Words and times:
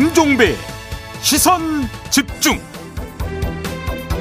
김종배 0.00 0.54
시선 1.20 1.60
집중 2.08 2.58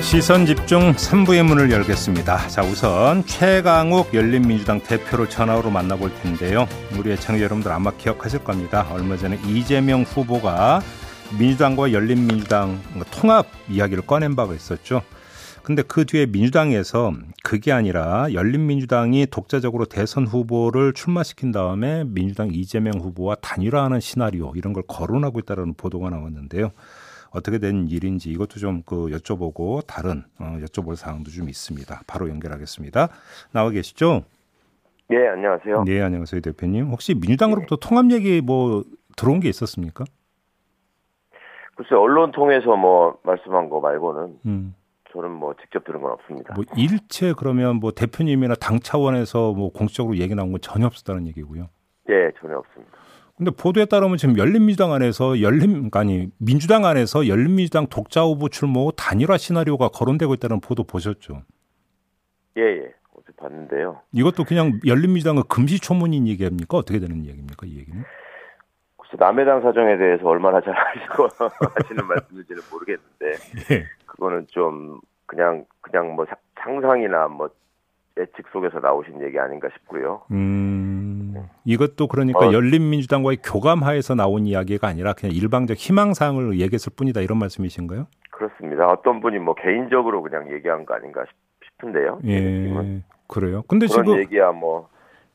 시선 0.01 0.45
집중 0.45 0.91
3부의 0.91 1.43
문을 1.43 1.71
열겠습니다. 1.71 2.49
자, 2.49 2.61
우선 2.63 3.25
최강욱 3.25 4.13
열린민주당 4.13 4.81
대표를 4.81 5.29
전화로 5.29 5.69
만나볼 5.69 6.13
텐데요. 6.21 6.67
우리 6.97 7.13
애청자 7.13 7.41
여러분들 7.41 7.71
아마 7.71 7.91
기억하실 7.91 8.43
겁니다. 8.43 8.87
얼마 8.91 9.15
전에 9.15 9.39
이재명 9.45 10.03
후보가 10.03 10.81
민주당과 11.39 11.93
열린민주당 11.93 12.81
통합 13.11 13.47
이야기를 13.69 14.05
꺼낸 14.05 14.35
바가 14.35 14.55
있었죠. 14.55 15.01
근데 15.63 15.83
그 15.83 16.05
뒤에 16.05 16.25
민주당에서 16.25 17.11
그게 17.43 17.71
아니라 17.71 18.31
열린민주당이 18.33 19.27
독자적으로 19.27 19.85
대선 19.85 20.25
후보를 20.25 20.93
출마시킨 20.93 21.51
다음에 21.51 22.03
민주당 22.05 22.49
이재명 22.51 22.99
후보와 22.99 23.35
단일화하는 23.35 23.99
시나리오 23.99 24.53
이런 24.55 24.73
걸 24.73 24.83
거론하고 24.87 25.39
있다는 25.39 25.73
보도가 25.75 26.09
나왔는데요. 26.09 26.71
어떻게 27.31 27.59
된 27.59 27.87
일인지 27.87 28.31
이것도 28.31 28.59
좀 28.59 28.81
그 28.85 29.07
여쭤보고 29.11 29.85
다른 29.85 30.23
어, 30.39 30.57
여쭤볼 30.61 30.95
사항도 30.95 31.29
좀 31.29 31.47
있습니다. 31.47 32.01
바로 32.07 32.27
연결하겠습니다. 32.29 33.09
나와 33.51 33.69
계시죠? 33.69 34.23
네, 35.09 35.27
안녕하세요. 35.27 35.83
네, 35.83 36.01
안녕하세요, 36.01 36.41
대표님. 36.41 36.87
혹시 36.87 37.13
민주당으로부터 37.13 37.75
네. 37.75 37.87
통합 37.87 38.11
얘기 38.11 38.41
뭐 38.41 38.83
들어온 39.15 39.39
게 39.39 39.49
있었습니까? 39.49 40.05
글쎄 41.75 41.95
언론 41.95 42.31
통해서 42.31 42.75
뭐 42.75 43.19
말씀한 43.23 43.69
거 43.69 43.79
말고는 43.79 44.39
음. 44.45 44.75
저는 45.11 45.31
뭐 45.31 45.53
직접 45.61 45.83
들은 45.83 46.01
건 46.01 46.11
없습니다. 46.11 46.53
뭐 46.53 46.63
일체 46.77 47.33
그러면 47.37 47.77
뭐 47.77 47.91
대표님이나 47.91 48.55
당 48.55 48.79
차원에서 48.79 49.53
뭐 49.53 49.71
공식적으로 49.71 50.17
얘기 50.17 50.35
나온 50.35 50.51
건 50.51 50.61
전혀 50.61 50.85
없었다는 50.85 51.27
얘기고요. 51.27 51.69
네, 52.07 52.31
전혀 52.39 52.57
없습니다. 52.57 52.91
근데 53.37 53.51
보도에 53.51 53.85
따르면 53.85 54.17
지금 54.17 54.37
열린민주당 54.37 54.91
안에서 54.91 55.41
열린 55.41 55.89
아니 55.93 56.29
민주당 56.37 56.85
안에서 56.85 57.27
열린민주당 57.27 57.87
독자 57.87 58.21
후보 58.23 58.49
출모 58.49 58.91
단일화 58.97 59.37
시나리오가 59.37 59.87
거론되고 59.87 60.33
있다는 60.33 60.59
보도 60.59 60.83
보셨죠? 60.83 61.43
예, 62.57 62.61
예. 62.61 62.93
어제 63.15 63.31
봤는데요. 63.37 64.01
이것도 64.11 64.43
그냥 64.43 64.79
열린민주당의 64.85 65.43
금시초문인 65.47 66.27
얘기입니까? 66.27 66.77
어떻게 66.77 66.99
되는 66.99 67.25
얘기입니까? 67.25 67.65
이 67.65 67.77
얘기는? 67.77 68.03
글쎄 68.97 69.15
남의 69.17 69.45
당 69.45 69.61
사정에 69.61 69.97
대해서 69.97 70.27
얼마나 70.27 70.59
잘 70.59 70.75
아시고 70.77 71.29
하시는 71.29 72.05
말씀인지는 72.05 72.61
모르겠는데 72.69 73.25
예. 73.71 73.85
그거는 74.19 74.47
좀 74.49 74.99
그냥 75.25 75.65
그냥 75.79 76.13
뭐 76.15 76.25
상상이나 76.61 77.29
뭐 77.29 77.49
예측 78.17 78.49
속에서 78.51 78.79
나오신 78.79 79.23
얘기 79.23 79.39
아닌가 79.39 79.69
싶고요. 79.73 80.23
음, 80.31 81.33
이것도 81.63 82.07
그러니까 82.07 82.47
어, 82.47 82.51
열린민주당과의 82.51 83.37
교감하에서 83.37 84.15
나온 84.15 84.45
이야기가 84.45 84.87
아니라 84.89 85.13
그냥 85.13 85.33
일방적 85.33 85.77
희망사항을 85.77 86.59
얘기했을 86.59 86.91
뿐이다 86.95 87.21
이런 87.21 87.39
말씀이신가요? 87.39 88.07
그렇습니다. 88.29 88.87
어떤 88.87 89.21
분이 89.21 89.39
뭐 89.39 89.55
개인적으로 89.55 90.21
그냥 90.21 90.51
얘기한 90.51 90.85
거 90.85 90.95
아닌가 90.95 91.23
싶은데요. 91.63 92.19
예, 92.25 93.01
그래요. 93.27 93.63
근데 93.69 93.87
그런 93.87 94.05
지금 94.05 94.19
얘기야 94.19 94.51
뭐 94.51 94.89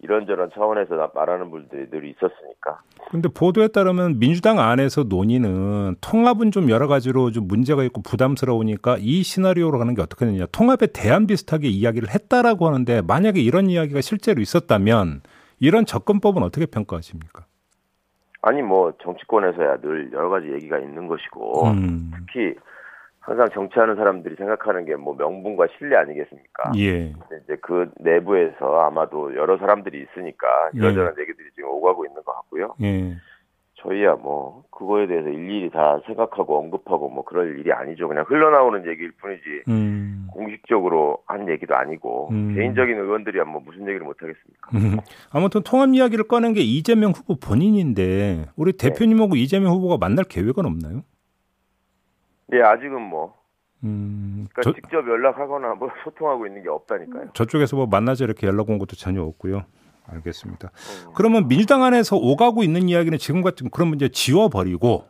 이런저런 0.04 0.50
차원에서 0.54 1.10
말하는 1.14 1.50
분들이 1.50 1.88
늘 1.88 2.04
있었으니까. 2.04 2.82
근데 3.10 3.28
보도에 3.28 3.68
따르면 3.68 4.18
민주당 4.18 4.58
안에서 4.58 5.04
논의는 5.04 5.96
통합은 6.02 6.50
좀 6.50 6.68
여러 6.68 6.86
가지로 6.86 7.30
좀 7.30 7.48
문제가 7.48 7.82
있고 7.84 8.02
부담스러우니까 8.02 8.98
이 9.00 9.22
시나리오로 9.22 9.78
가는 9.78 9.94
게 9.94 10.02
어떻게 10.02 10.26
되느냐. 10.26 10.44
통합에 10.52 10.88
대한 10.88 11.26
비슷하게 11.26 11.68
이야기를 11.68 12.10
했다라고 12.14 12.66
하는데 12.66 13.00
만약에 13.00 13.40
이런 13.40 13.70
이야기가 13.70 14.02
실제로 14.02 14.42
있었다면 14.42 15.22
이런 15.58 15.86
접근법은 15.86 16.42
어떻게 16.42 16.66
평가하십니까? 16.66 17.46
아니 18.42 18.60
뭐 18.60 18.92
정치권에서야 19.02 19.78
늘 19.78 20.12
여러 20.12 20.28
가지 20.28 20.52
얘기가 20.52 20.78
있는 20.78 21.08
것이고 21.08 21.66
음. 21.68 22.12
특히 22.14 22.54
항상 23.24 23.48
정치하는 23.54 23.96
사람들이 23.96 24.36
생각하는 24.36 24.84
게 24.84 24.94
뭐 24.96 25.14
명분과 25.14 25.66
신뢰 25.78 25.96
아니겠습니까? 25.96 26.72
예. 26.76 27.06
이제 27.44 27.56
그 27.62 27.90
내부에서 28.00 28.80
아마도 28.82 29.34
여러 29.34 29.56
사람들이 29.58 30.02
있으니까 30.02 30.46
이런저런 30.74 31.14
예. 31.18 31.22
얘기들이 31.22 31.48
지금 31.54 31.70
오가고 31.70 32.04
있는 32.06 32.22
것 32.22 32.34
같고요. 32.34 32.74
예. 32.82 33.16
저희야 33.76 34.14
뭐 34.14 34.64
그거에 34.70 35.06
대해서 35.06 35.28
일일이 35.28 35.68
다 35.70 36.00
생각하고 36.06 36.58
언급하고 36.58 37.10
뭐 37.10 37.24
그럴 37.24 37.58
일이 37.58 37.70
아니죠. 37.72 38.08
그냥 38.08 38.24
흘러나오는 38.26 38.86
얘기일 38.86 39.12
뿐이지 39.20 39.42
음. 39.68 40.26
공식적으로 40.32 41.18
한 41.26 41.48
얘기도 41.50 41.74
아니고 41.76 42.28
음. 42.30 42.54
개인적인 42.54 42.96
의원들이야 42.96 43.44
뭐 43.44 43.60
무슨 43.64 43.82
얘기를 43.82 44.00
못 44.00 44.16
하겠습니까? 44.22 44.70
음. 44.74 44.98
아무튼 45.30 45.62
통합 45.64 45.90
이야기를 45.90 46.28
꺼낸 46.28 46.54
게 46.54 46.60
이재명 46.60 47.10
후보 47.10 47.36
본인인데 47.36 48.46
우리 48.56 48.72
네. 48.72 48.88
대표님하고 48.88 49.34
네. 49.34 49.40
이재명 49.40 49.72
후보가 49.72 49.98
만날 49.98 50.24
계획은 50.24 50.64
없나요? 50.64 51.02
네, 52.46 52.60
아직은 52.62 53.00
뭐. 53.00 53.34
음, 53.82 54.46
그러니까 54.52 54.62
저, 54.62 54.72
직접 54.72 55.06
연락하거나 55.08 55.74
뭐 55.74 55.88
소통하고 56.04 56.46
있는 56.46 56.62
게 56.62 56.68
없다니까요. 56.68 57.30
저쪽에서 57.34 57.76
뭐 57.76 57.86
만나자 57.86 58.24
이렇게 58.24 58.46
연락 58.46 58.70
온 58.70 58.78
것도 58.78 58.96
전혀 58.96 59.22
없고요. 59.22 59.64
알겠습니다. 60.06 60.70
음. 61.06 61.12
그러면 61.14 61.48
민주당 61.48 61.82
안에서 61.82 62.16
오가고 62.16 62.62
있는 62.62 62.88
이야기는 62.88 63.18
지금 63.18 63.42
같은 63.42 63.70
그러면 63.70 63.94
이제 63.96 64.08
지워버리고 64.08 65.04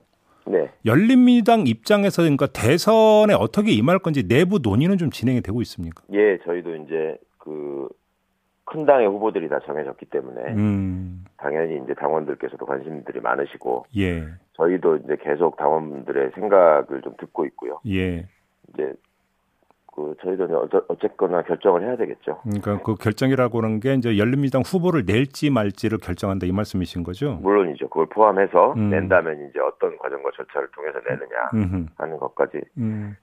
네. 0.46 0.70
열린민주당 0.84 1.66
입장에서 1.66 2.22
그러니까 2.22 2.46
대선에 2.46 3.34
어떻게 3.34 3.72
임할 3.72 3.98
건지 3.98 4.26
내부 4.28 4.58
논의는 4.58 4.98
좀 4.98 5.10
진행이 5.10 5.40
되고 5.40 5.62
있습니까? 5.62 6.02
예, 6.12 6.38
저희도 6.44 6.76
이제 6.76 7.16
그 7.38 7.88
큰 8.64 8.86
당의 8.86 9.06
후보들이 9.08 9.48
다 9.48 9.60
정해졌기 9.66 10.06
때문에 10.06 10.54
음. 10.54 11.24
당연히 11.36 11.80
이제 11.84 11.94
당원들께서도 11.94 12.64
관심들이 12.64 13.20
많으시고 13.20 13.86
예. 13.96 14.26
저희도 14.54 14.96
이제 14.96 15.16
계속 15.20 15.56
당원들의 15.56 16.30
생각을 16.34 17.02
좀 17.02 17.14
듣고 17.18 17.44
있고요. 17.46 17.80
예. 17.86 18.26
이제 18.72 18.94
그 19.94 20.14
저희도 20.22 20.44
어쩌, 20.58 20.82
어쨌거나 20.88 21.42
결정을 21.42 21.82
해야 21.82 21.96
되겠죠. 21.96 22.40
그러니까 22.42 22.82
그 22.82 22.94
결정이라고 22.96 23.58
하는 23.58 23.78
게 23.78 23.94
이제 23.94 24.18
열린민주당 24.18 24.62
후보를 24.64 25.04
낼지 25.06 25.50
말지를 25.50 25.98
결정한다 25.98 26.46
이 26.46 26.52
말씀이신 26.52 27.04
거죠? 27.04 27.34
물론이죠. 27.42 27.88
그걸 27.88 28.06
포함해서 28.06 28.72
음. 28.76 28.90
낸다면 28.90 29.48
이제 29.48 29.60
어떤 29.60 29.96
과정과 29.98 30.30
절차를 30.36 30.68
통해서 30.74 30.98
내느냐 31.08 31.50
음흠. 31.54 31.86
하는 31.96 32.16
것까지 32.16 32.60
음. 32.78 33.16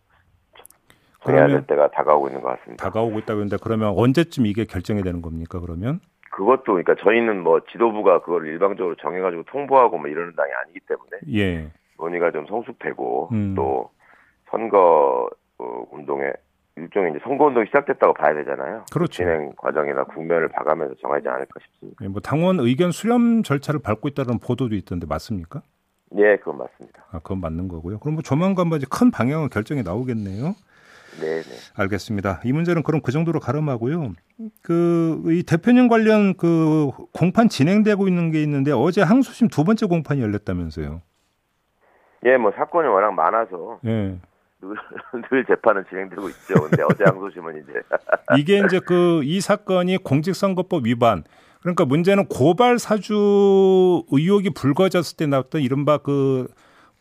해야 1.30 1.48
될 1.48 1.66
때가 1.68 1.92
다가오고 1.92 2.28
있는 2.28 2.42
것 2.42 2.50
같습니다. 2.60 2.84
다가오고 2.84 3.20
있다고 3.20 3.42
했는데 3.42 3.58
그러면 3.62 3.94
언제쯤 3.96 4.46
이게 4.46 4.66
결정이 4.66 5.04
되는 5.04 5.22
겁니까? 5.22 5.60
그러면? 5.60 6.00
그것도 6.32 6.64
그러니까 6.64 6.96
저희는 6.96 7.44
뭐 7.44 7.60
지도부가 7.72 8.22
그걸 8.22 8.48
일방적으로 8.48 8.96
정해가지고 8.96 9.44
통보하고 9.44 9.98
뭐 9.98 10.08
이러는 10.08 10.34
당이 10.36 10.50
아니기 10.64 10.80
때문에 10.88 11.10
예. 11.36 11.72
논의가 11.98 12.32
좀 12.32 12.46
성숙되고 12.48 13.30
음. 13.32 13.54
또 13.56 13.90
선거 14.50 15.30
어, 15.60 15.84
운동에 15.92 16.32
일종의 16.78 17.12
이제 17.12 17.20
선거 17.24 17.46
운동이 17.46 17.66
시작됐다고 17.68 18.14
봐야 18.14 18.34
되잖아요. 18.34 18.86
그렇죠. 18.92 19.24
진행 19.24 19.52
과정이나 19.58 20.06
국면을 20.06 20.48
봐가면서 20.48 20.96
정하지 21.02 21.28
않을까 21.28 21.60
싶습니다. 21.62 22.04
예, 22.04 22.08
뭐 22.08 22.22
당원 22.22 22.60
의견 22.60 22.92
수렴 22.92 23.44
절차를 23.44 23.82
밟고 23.82 24.08
있다는 24.08 24.40
보도도 24.40 24.76
있던데 24.76 25.06
맞습니까? 25.08 25.62
예, 26.18 26.38
그건 26.38 26.58
맞습니다. 26.58 27.06
아, 27.12 27.20
그건 27.20 27.40
맞는 27.42 27.68
거고요. 27.68 28.00
그럼 28.00 28.16
뭐 28.16 28.24
조만간 28.24 28.68
뭐 28.68 28.78
이제 28.78 28.88
큰 28.90 29.12
방향은 29.12 29.50
결정이 29.50 29.84
나오겠네요. 29.84 30.56
네, 31.20 31.42
네. 31.42 31.50
알겠습니다. 31.76 32.42
이 32.46 32.54
문제는 32.54 32.84
그럼 32.84 33.02
그 33.02 33.12
정도로 33.12 33.40
가름하고요. 33.40 34.14
그 34.62 35.22
이 35.28 35.44
대표님 35.44 35.88
관련 35.88 36.36
그 36.36 36.90
공판 37.14 37.50
진행되고 37.50 38.08
있는 38.08 38.32
게 38.32 38.42
있는데 38.44 38.72
어제 38.72 39.02
항소심 39.02 39.50
두 39.50 39.64
번째 39.64 39.86
공판이 39.88 40.22
열렸다면서요. 40.22 41.02
예, 42.26 42.38
뭐 42.38 42.52
사건이 42.56 42.88
워낙 42.88 43.12
많아서 43.12 43.80
예. 43.86 44.18
늘, 44.62 44.76
늘 45.32 45.46
재판은 45.46 45.84
진행되고 45.90 46.30
있죠. 46.30 46.54
근데 46.54 46.84
어제 46.84 47.04
항소심은 47.04 47.64
이제 47.64 47.74
이게 48.38 48.62
이제 48.66 48.80
그 48.80 49.22
이 49.24 49.42
사건이 49.42 49.98
공직선거법 49.98 50.86
위반 50.86 51.24
그러니까 51.62 51.86
문제는 51.86 52.26
고발 52.28 52.80
사주 52.80 54.04
의혹이 54.12 54.52
불거졌을 54.52 55.18
때 55.18 55.28
나왔던 55.28 55.62
이른바 55.62 55.98
그 56.00 56.48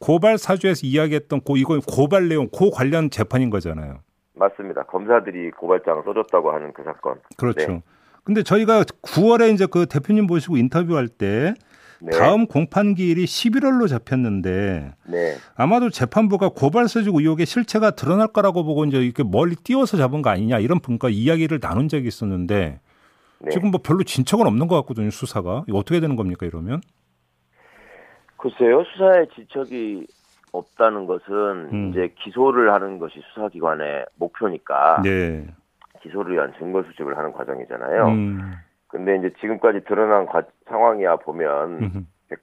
고발 0.00 0.38
사주에서 0.38 0.86
이야기했던 0.86 1.42
고 1.42 1.56
이거 1.56 1.78
고발 1.86 2.28
내용 2.28 2.48
고 2.48 2.70
관련 2.70 3.10
재판인 3.10 3.50
거잖아요. 3.50 4.00
맞습니다. 4.34 4.82
검사들이 4.84 5.50
고발장을 5.52 6.02
써줬다고 6.04 6.50
하는 6.50 6.72
그 6.72 6.82
사건. 6.82 7.20
그렇죠. 7.36 7.72
네. 7.72 7.82
근데 8.24 8.42
저희가 8.42 8.82
9월에 8.82 9.52
이제 9.52 9.66
그 9.66 9.86
대표님 9.86 10.26
모시고 10.26 10.56
인터뷰할 10.56 11.08
때 11.08 11.54
네. 12.00 12.16
다음 12.16 12.46
공판 12.46 12.94
기일이 12.94 13.26
11월로 13.26 13.86
잡혔는데 13.86 14.94
네. 15.06 15.36
아마도 15.54 15.90
재판부가 15.90 16.48
고발 16.48 16.88
사주 16.88 17.10
의혹의 17.14 17.44
실체가 17.44 17.90
드러날 17.90 18.28
거라고 18.28 18.64
보고 18.64 18.86
이제 18.86 18.98
이렇게 18.98 19.22
멀리 19.22 19.54
띄워서 19.54 19.98
잡은 19.98 20.22
거 20.22 20.30
아니냐 20.30 20.60
이런 20.60 20.80
분과 20.80 21.10
이야기를 21.10 21.60
나눈 21.60 21.88
적이 21.88 22.08
있었는데 22.08 22.80
네. 23.40 23.50
지금 23.50 23.70
뭐 23.70 23.80
별로 23.82 24.02
진척은 24.02 24.46
없는 24.46 24.66
것 24.66 24.76
같거든요 24.76 25.10
수사가 25.10 25.64
어떻게 25.72 26.00
되는 26.00 26.16
겁니까 26.16 26.46
이러면? 26.46 26.80
글쎄요, 28.40 28.84
수사에 28.84 29.26
지척이 29.34 30.06
없다는 30.52 31.06
것은 31.06 31.68
음. 31.72 31.90
이제 31.90 32.12
기소를 32.18 32.72
하는 32.72 32.98
것이 32.98 33.20
수사기관의 33.32 34.06
목표니까 34.16 35.02
네. 35.02 35.46
기소를 36.02 36.34
위한 36.34 36.52
증거 36.58 36.82
수집을 36.82 37.18
하는 37.18 37.32
과정이잖아요. 37.32 38.06
음. 38.08 38.52
근데 38.88 39.16
이제 39.16 39.30
지금까지 39.40 39.84
드러난 39.84 40.26
과, 40.26 40.42
상황이야 40.68 41.16
보면 41.16 41.82
음흠. 41.82 41.98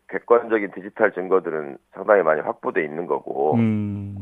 객관적인 0.09 0.71
디지털 0.75 1.11
증거들은 1.13 1.77
상당히 1.93 2.21
많이 2.21 2.41
확보돼 2.41 2.83
있는 2.83 3.07
거고 3.07 3.55
음. 3.55 4.17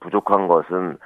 부족한 0.00 0.48
것은 0.48 0.96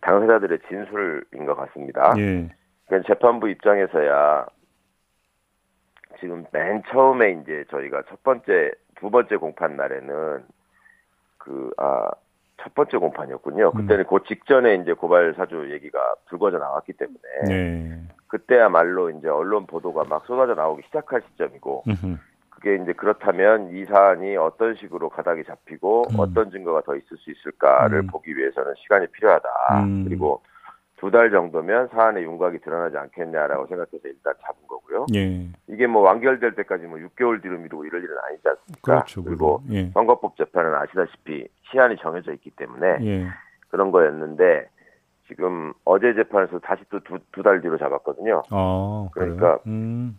당사자들의 0.00 0.60
진술인 0.68 1.46
것 1.46 1.56
같습니다. 1.56 2.14
예. 2.18 2.48
그러니까 2.86 3.12
재판부 3.12 3.48
입장에서야 3.48 4.46
지금 6.20 6.44
맨 6.52 6.82
처음에 6.90 7.32
이제 7.42 7.64
저희가 7.70 8.02
첫 8.08 8.22
번째, 8.22 8.72
두 8.96 9.10
번째 9.10 9.36
공판 9.36 9.76
날에는 9.76 10.44
그, 11.38 11.70
아, 11.78 12.10
첫 12.62 12.74
번째 12.74 12.98
공판이었군요. 12.98 13.72
음. 13.74 13.80
그때는 13.80 14.04
음. 14.04 14.06
그 14.08 14.24
직전에 14.26 14.76
이제 14.76 14.92
고발 14.92 15.34
사주 15.34 15.72
얘기가 15.72 16.14
불거져 16.28 16.58
나왔기 16.58 16.92
때문에 16.92 17.18
네. 17.48 18.02
그때야말로 18.26 19.10
이제 19.10 19.28
언론 19.28 19.66
보도가 19.66 20.04
막 20.04 20.24
쏟아져 20.26 20.54
나오기 20.54 20.82
시작할 20.86 21.22
시점이고 21.30 21.84
음흠. 21.88 22.16
그게 22.50 22.76
이제 22.76 22.92
그렇다면 22.92 23.74
이 23.74 23.86
사안이 23.86 24.36
어떤 24.36 24.74
식으로 24.74 25.08
가닥이 25.08 25.44
잡히고 25.44 26.08
음. 26.10 26.18
어떤 26.18 26.50
증거가 26.50 26.82
더 26.82 26.94
있을 26.94 27.16
수 27.16 27.30
있을까를 27.30 28.00
음. 28.00 28.06
보기 28.08 28.36
위해서는 28.36 28.74
시간이 28.76 29.06
필요하다. 29.08 29.48
음. 29.82 30.04
그리고 30.04 30.42
두 31.00 31.10
달 31.10 31.30
정도면 31.30 31.88
사안의 31.88 32.22
윤곽이 32.24 32.58
드러나지 32.60 32.96
않겠냐라고 32.98 33.66
생각해서 33.68 34.00
일단 34.04 34.34
잡은 34.42 34.60
거고요. 34.68 35.06
예. 35.14 35.46
이게 35.66 35.86
뭐 35.86 36.02
완결될 36.02 36.54
때까지 36.56 36.84
뭐 36.86 36.98
6개월 36.98 37.40
뒤로 37.42 37.58
미루고 37.58 37.86
이럴 37.86 38.04
일은 38.04 38.16
아니지 38.26 38.42
않습니까? 38.46 38.80
그렇죠, 38.82 39.24
그리고 39.24 39.62
예. 39.70 39.90
선거법 39.94 40.36
재판은 40.36 40.74
아시다시피 40.74 41.48
시한이 41.70 41.96
정해져 42.02 42.32
있기 42.34 42.50
때문에 42.50 42.98
예. 43.02 43.26
그런 43.70 43.90
거였는데 43.92 44.68
지금 45.26 45.72
어제 45.84 46.12
재판에서 46.12 46.58
다시 46.58 46.82
또 46.90 47.00
두 47.00 47.42
달 47.42 47.60
뒤로 47.62 47.78
잡았거든요. 47.78 48.42
아, 48.50 49.08
그러니까 49.12 49.58
음. 49.66 50.18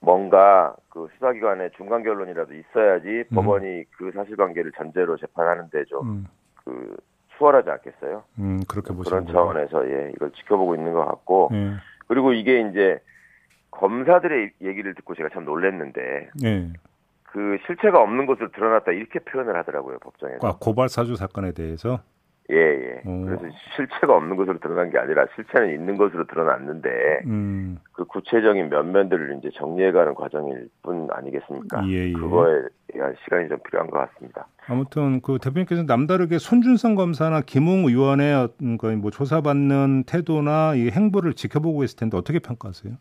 뭔가 0.00 0.74
그 0.88 1.08
수사기관의 1.14 1.72
중간 1.76 2.02
결론이라도 2.02 2.54
있어야지 2.54 3.08
음. 3.08 3.34
법원이 3.34 3.84
그 3.98 4.12
사실관계를 4.14 4.72
전제로 4.72 5.16
재판하는데 5.18 5.84
좀그 5.86 6.24
음. 6.68 6.96
그 7.36 7.38
수월하지 7.38 7.70
않겠어요? 7.70 8.24
음, 8.38 8.60
그렇게 8.68 8.94
그런 8.94 9.26
차원에서 9.26 9.88
예 9.90 10.12
이걸 10.14 10.30
지켜보고 10.32 10.74
있는 10.74 10.92
것 10.92 11.04
같고 11.04 11.50
예. 11.52 11.74
그리고 12.08 12.32
이게 12.32 12.68
이제 12.70 12.98
검사들의 13.70 14.52
얘기를 14.62 14.94
듣고 14.94 15.14
제가 15.14 15.28
참 15.32 15.44
놀랐는데 15.44 16.30
예. 16.44 16.72
그 17.24 17.58
실체가 17.66 18.00
없는 18.00 18.26
것으로 18.26 18.50
드러났다 18.52 18.92
이렇게 18.92 19.18
표현을 19.18 19.56
하더라고요 19.56 19.98
법정에서. 19.98 20.46
아, 20.46 20.56
고발 20.58 20.88
사주 20.88 21.16
사건에 21.16 21.52
대해서. 21.52 22.00
예, 22.50 22.56
예. 22.56 23.02
오. 23.04 23.24
그래서 23.24 23.42
실체가 23.74 24.16
없는 24.16 24.36
것으로 24.36 24.58
드러난 24.58 24.90
게 24.90 24.98
아니라 24.98 25.26
실체는 25.34 25.74
있는 25.74 25.96
것으로 25.96 26.26
드러났는데, 26.26 27.22
음. 27.26 27.78
그 27.92 28.04
구체적인 28.04 28.68
면면들을 28.68 29.38
이제 29.38 29.50
정리해가는 29.56 30.14
과정일 30.14 30.68
뿐 30.82 31.08
아니겠습니까? 31.10 31.84
예, 31.88 32.08
예. 32.08 32.12
그거에 32.12 32.62
대한 32.88 33.14
시간이 33.24 33.48
좀 33.48 33.58
필요한 33.66 33.90
것 33.90 33.98
같습니다. 33.98 34.46
아무튼 34.68 35.20
그 35.22 35.38
대표님께서 35.42 35.82
남다르게 35.82 36.38
손준성 36.38 36.94
검사나 36.94 37.40
김웅 37.40 37.86
의원의 37.86 38.48
뭐 38.98 39.10
조사받는 39.10 40.04
태도나 40.04 40.74
이 40.74 40.90
행보를 40.90 41.34
지켜보고 41.34 41.82
있을 41.82 41.98
텐데 41.98 42.16
어떻게 42.16 42.38
평가하세요? 42.38 42.94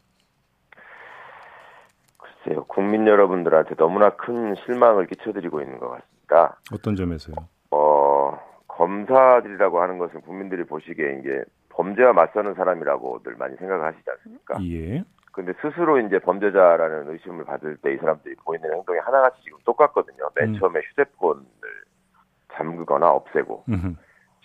글쎄요, 2.17 2.63
국민 2.65 3.07
여러분들한테 3.07 3.75
너무나 3.75 4.09
큰 4.11 4.55
실망을 4.65 5.05
끼쳐드리고 5.07 5.61
있는 5.61 5.79
것 5.79 5.89
같습니다. 5.89 6.59
어떤 6.71 6.95
점에서요? 6.95 7.35
어, 7.71 8.39
검사들이라고 8.75 9.81
하는 9.81 9.97
것은 9.97 10.21
국민들이 10.21 10.63
보시기에 10.65 11.19
이제 11.19 11.43
범죄와 11.69 12.13
맞서는 12.13 12.53
사람이라고들 12.55 13.35
많이 13.37 13.55
생각하시지 13.57 14.09
않습니까? 14.09 14.57
예. 14.63 15.03
근데 15.31 15.53
스스로 15.61 15.99
이제 15.99 16.19
범죄자라는 16.19 17.11
의심을 17.11 17.43
받을 17.45 17.75
때 17.77 17.93
이 17.93 17.97
사람들이 17.97 18.35
보이는 18.45 18.71
행동이 18.73 18.99
하나같이 18.99 19.41
지금 19.43 19.57
똑같거든요. 19.65 20.29
맨 20.35 20.49
음. 20.49 20.59
처음에 20.59 20.79
휴대폰을 20.79 21.43
잠그거나 22.53 23.09
없애고 23.09 23.65
음흠. 23.67 23.95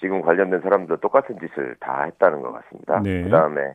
지금 0.01 0.23
관련된 0.23 0.61
사람도 0.63 0.97
똑같은 0.97 1.39
짓을 1.39 1.77
다 1.79 2.05
했다는 2.05 2.41
것 2.43 2.53
같습니다. 2.53 3.01
네. 3.01 3.23
그 3.23 3.31
다음에 3.31 3.75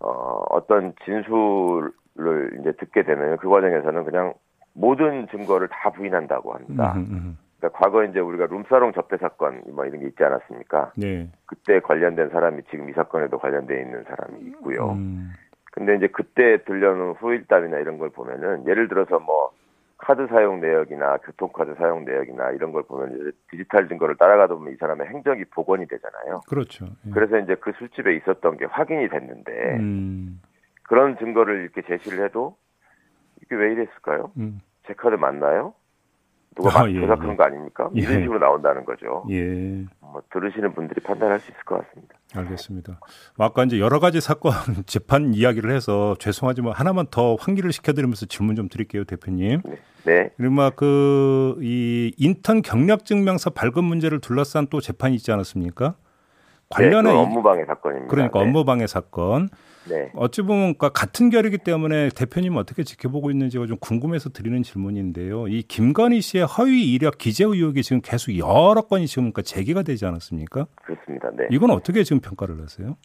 어, 0.00 0.42
어떤 0.50 0.92
진술을 1.04 2.58
이제 2.60 2.72
듣게 2.72 3.02
되면 3.04 3.36
그 3.38 3.48
과정에서는 3.48 4.04
그냥 4.04 4.34
모든 4.74 5.26
증거를 5.28 5.68
다 5.68 5.90
부인한다고 5.90 6.52
합니다. 6.52 6.92
음흠, 6.96 7.10
음흠. 7.12 7.34
그러니까 7.58 7.78
과거에 7.78 8.08
이제 8.08 8.20
우리가 8.20 8.46
룸사롱 8.46 8.92
접대 8.92 9.16
사건 9.16 9.62
뭐 9.72 9.84
이런 9.86 10.00
게 10.00 10.06
있지 10.06 10.22
않았습니까? 10.22 10.92
네. 10.96 11.30
그때 11.46 11.80
관련된 11.80 12.30
사람이 12.30 12.62
지금 12.70 12.88
이 12.90 12.92
사건에도 12.92 13.38
관련돼 13.38 13.80
있는 13.80 14.04
사람이 14.04 14.40
있고요. 14.48 14.92
음. 14.92 15.32
근데 15.72 15.96
이제 15.96 16.06
그때 16.08 16.62
들려는 16.64 17.12
후일담이나 17.12 17.78
이런 17.78 17.98
걸 17.98 18.10
보면은 18.10 18.66
예를 18.66 18.88
들어서 18.88 19.18
뭐 19.18 19.50
카드 19.98 20.26
사용 20.28 20.60
내역이나 20.60 21.18
교통카드 21.18 21.74
사용 21.76 22.04
내역이나 22.04 22.50
이런 22.52 22.72
걸 22.72 22.82
보면 22.82 23.18
이제 23.18 23.30
디지털 23.50 23.88
증거를 23.88 24.16
따라가다 24.16 24.54
보면 24.54 24.72
이 24.74 24.76
사람의 24.76 25.08
행적이 25.08 25.44
복원이 25.46 25.86
되잖아요. 25.88 26.42
그렇죠. 26.48 26.86
예. 27.06 27.10
그래서 27.10 27.38
이제 27.38 27.54
그 27.56 27.72
술집에 27.78 28.14
있었던 28.16 28.56
게 28.58 28.66
확인이 28.66 29.08
됐는데 29.08 29.52
음. 29.78 30.40
그런 30.82 31.16
증거를 31.18 31.62
이렇게 31.62 31.82
제시를 31.82 32.24
해도 32.24 32.56
이게 33.42 33.54
왜 33.54 33.72
이랬을까요? 33.72 34.32
음. 34.36 34.60
제 34.86 34.94
카드 34.94 35.14
맞나요? 35.14 35.74
누가 36.56 36.82
아, 36.82 36.90
예, 36.90 36.98
조작하는 37.00 37.32
예. 37.32 37.36
거 37.36 37.44
아닙니까? 37.44 37.90
예. 37.96 38.00
이런 38.00 38.22
식으로 38.22 38.38
나온다는 38.38 38.84
거죠. 38.84 39.24
예. 39.30 39.84
뭐 40.00 40.22
들으시는 40.32 40.74
분들이 40.74 41.00
판단할 41.02 41.38
수 41.40 41.50
있을 41.50 41.62
것 41.64 41.86
같습니다. 41.86 42.16
알겠습니다. 42.34 42.98
뭐 43.36 43.46
아까 43.46 43.64
이제 43.64 43.78
여러 43.78 44.00
가지 44.00 44.20
사건 44.20 44.52
재판 44.86 45.34
이야기를 45.34 45.70
해서 45.70 46.16
죄송하지만 46.18 46.72
하나만 46.72 47.06
더 47.10 47.36
환기를 47.36 47.72
시켜드리면서 47.72 48.26
질문 48.26 48.56
좀 48.56 48.68
드릴게요, 48.68 49.04
대표님. 49.04 49.60
네. 49.64 49.78
네. 50.04 50.30
그리고 50.36 50.70
그이 50.76 52.12
인턴 52.16 52.62
경력 52.62 53.04
증명서 53.04 53.50
발급 53.50 53.84
문제를 53.84 54.20
둘러싼 54.20 54.68
또 54.68 54.80
재판이 54.80 55.14
있지 55.16 55.32
않았습니까? 55.32 55.96
관련해 56.70 57.12
네, 57.12 57.16
업무방해 57.16 57.64
사건입니다. 57.64 58.10
그러니까 58.10 58.38
네. 58.40 58.44
업무방해 58.44 58.86
사건. 58.86 59.48
네. 59.88 60.10
어찌 60.16 60.42
보면 60.42 60.74
그러니까 60.76 60.88
같은 60.88 61.30
결이기 61.30 61.58
때문에 61.58 62.08
대표님 62.08 62.56
어떻게 62.56 62.82
지켜보고 62.82 63.30
있는지가 63.30 63.66
좀 63.66 63.76
궁금해서 63.80 64.30
드리는 64.30 64.60
질문인데요. 64.64 65.46
이 65.46 65.62
김건희 65.62 66.20
씨의 66.20 66.44
허위 66.44 66.92
이력 66.92 67.18
기재 67.18 67.44
의혹이 67.44 67.82
지금 67.84 68.00
계속 68.02 68.36
여러 68.36 68.82
건이 68.82 69.06
지금 69.06 69.24
그러니까 69.30 69.42
제기가 69.42 69.82
되지 69.82 70.04
않았습니까? 70.06 70.66
그렇습니다. 70.82 71.30
네. 71.36 71.46
이건 71.52 71.70
어떻게 71.70 72.02
지금 72.02 72.20
평가를 72.20 72.60
하세요? 72.62 72.96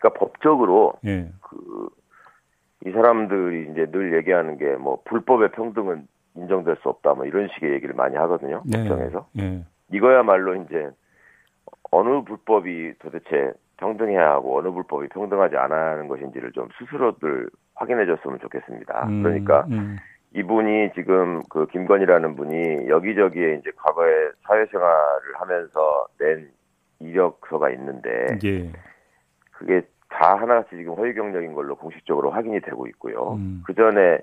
그러니까 0.00 0.18
법적으로 0.18 0.94
예. 1.06 1.30
그이 2.82 2.92
사람들이 2.92 3.70
이제 3.70 3.86
늘 3.92 4.16
얘기하는 4.18 4.58
게 4.58 4.76
뭐 4.76 4.98
불법의 5.04 5.52
평등은 5.52 6.08
인정될 6.36 6.76
수 6.82 6.88
없다 6.88 7.14
뭐 7.14 7.26
이런 7.26 7.48
식의 7.54 7.72
얘기를 7.74 7.94
많이 7.94 8.16
하거든요. 8.16 8.62
네. 8.66 8.78
법정에서. 8.88 9.28
네. 9.34 9.64
이거야말로 9.92 10.56
이제 10.62 10.90
어느 11.90 12.22
불법이 12.22 12.94
도대체 12.98 13.52
평등해야 13.78 14.30
하고 14.32 14.58
어느 14.58 14.70
불법이 14.70 15.08
평등하지 15.08 15.56
않아 15.56 15.74
하는 15.74 16.08
것인지를 16.08 16.52
좀 16.52 16.68
스스로들 16.78 17.48
확인해 17.74 18.06
줬으면 18.06 18.38
좋겠습니다. 18.40 19.06
음, 19.08 19.22
그러니까 19.22 19.66
음. 19.70 19.96
이분이 20.34 20.92
지금 20.94 21.42
그 21.48 21.66
김건희라는 21.68 22.36
분이 22.36 22.88
여기저기에 22.88 23.54
이제 23.54 23.70
과거에 23.76 24.30
사회생활을 24.46 25.34
하면서 25.34 26.06
낸 26.18 26.50
이력서가 27.00 27.70
있는데 27.70 28.26
예. 28.44 28.72
그게 29.52 29.82
다 30.08 30.36
하나같이 30.36 30.76
지금 30.76 30.94
허위 30.94 31.14
경력인 31.14 31.54
걸로 31.54 31.76
공식적으로 31.76 32.30
확인이 32.30 32.60
되고 32.60 32.86
있고요. 32.88 33.34
음. 33.34 33.62
그 33.66 33.74
전에 33.74 34.18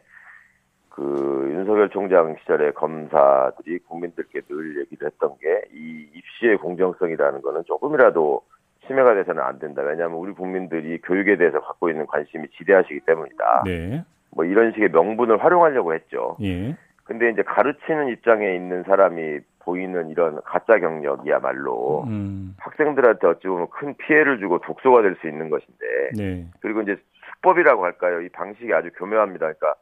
그 0.96 1.50
윤석열 1.52 1.90
총장 1.90 2.36
시절에 2.40 2.72
검사들이 2.72 3.80
국민들께 3.80 4.42
늘 4.48 4.80
얘기를 4.80 5.08
했던 5.08 5.36
게 5.42 5.56
이 5.74 6.08
입시의 6.14 6.58
공정성이라는 6.58 7.42
거는 7.42 7.64
조금이라도 7.66 8.42
침해가 8.88 9.14
돼서는 9.14 9.42
안 9.44 9.60
된다. 9.60 9.82
왜냐하면 9.82 10.18
우리 10.18 10.32
국민들이 10.32 11.00
교육에 11.02 11.36
대해서 11.38 11.60
갖고 11.60 11.90
있는 11.90 12.06
관심이 12.06 12.48
지대하시기 12.58 13.02
때문이다. 13.02 13.64
네. 13.66 14.04
뭐 14.32 14.46
이런 14.46 14.72
식의 14.74 14.90
명분을 14.90 15.44
활용하려고 15.44 15.94
했죠. 15.94 16.38
예. 16.42 16.76
근데 17.04 17.30
이제 17.30 17.42
가르치는 17.44 18.10
입장에 18.10 18.56
있는 18.56 18.84
사람이 18.84 19.40
보이는 19.60 20.10
이런 20.10 20.40
가짜 20.46 20.78
경력이야말로 20.80 22.04
음. 22.08 22.56
학생들한테 22.60 23.28
어찌 23.28 23.48
보면 23.48 23.68
큰 23.70 23.96
피해를 23.98 24.40
주고 24.40 24.60
독소가 24.60 25.02
될 25.02 25.16
수 25.20 25.28
있는 25.28 25.50
것인데 25.50 26.10
네. 26.16 26.46
그리고 26.62 26.82
이제 26.82 26.96
수법이라고 27.36 27.84
할까요? 27.84 28.22
이 28.22 28.30
방식이 28.30 28.74
아주 28.74 28.92
교묘합니다. 28.96 29.40
그러니까 29.40 29.76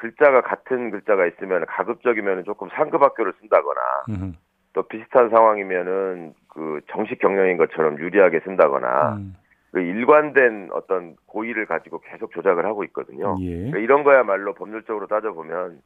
글자가 0.00 0.40
같은 0.40 0.90
글자가 0.90 1.26
있으면 1.26 1.66
가급적이면 1.66 2.44
조금 2.44 2.68
상급 2.70 3.02
학교를 3.02 3.34
쓴다거나 3.38 3.80
음. 4.08 4.34
또 4.72 4.82
비슷한 4.84 5.28
상황이면은 5.28 6.32
그 6.48 6.80
정식 6.90 7.18
경영인 7.18 7.58
것처럼 7.58 7.98
유리하게 7.98 8.40
쓴다거나 8.40 9.16
음. 9.16 9.34
그 9.72 9.80
일관된 9.80 10.70
어떤 10.72 11.16
고의를 11.26 11.66
가지고 11.66 12.00
계속 12.00 12.32
조작을 12.32 12.64
하고 12.64 12.82
있거든요. 12.84 13.36
예. 13.40 13.50
그러니까 13.56 13.78
이런 13.78 14.02
거야말로 14.02 14.54
법률적으로 14.54 15.06
따져보면 15.06 15.82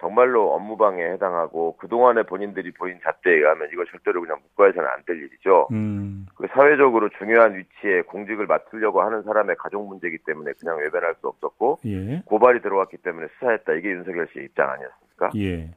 정말로 0.00 0.52
업무방해에 0.54 1.12
해당하고 1.12 1.76
그동안에 1.76 2.22
본인들이 2.24 2.72
보인 2.72 2.98
잣대에 3.04 3.34
의하면 3.34 3.68
이거 3.72 3.84
절대로 3.84 4.20
그냥 4.22 4.38
묵과해서는 4.42 4.88
안 4.88 5.00
될 5.06 5.16
일이죠. 5.22 5.68
음. 5.72 6.26
그 6.34 6.46
사회적으로 6.52 7.08
중요한 7.18 7.56
위치에 7.56 8.02
공직을 8.02 8.46
맡으려고 8.46 9.02
하는 9.02 9.22
사람의 9.22 9.56
가족 9.56 9.86
문제이기 9.88 10.18
때문에 10.26 10.52
그냥 10.60 10.78
외면할 10.78 11.14
수 11.20 11.28
없었고 11.28 11.78
예. 11.86 12.22
고발이 12.26 12.60
들어왔기 12.62 12.98
때문에 12.98 13.28
수사했다. 13.38 13.72
이게 13.74 13.90
윤석열 13.90 14.28
씨의 14.32 14.46
입장 14.46 14.70
아니었습니까? 14.70 15.30
예. 15.36 15.70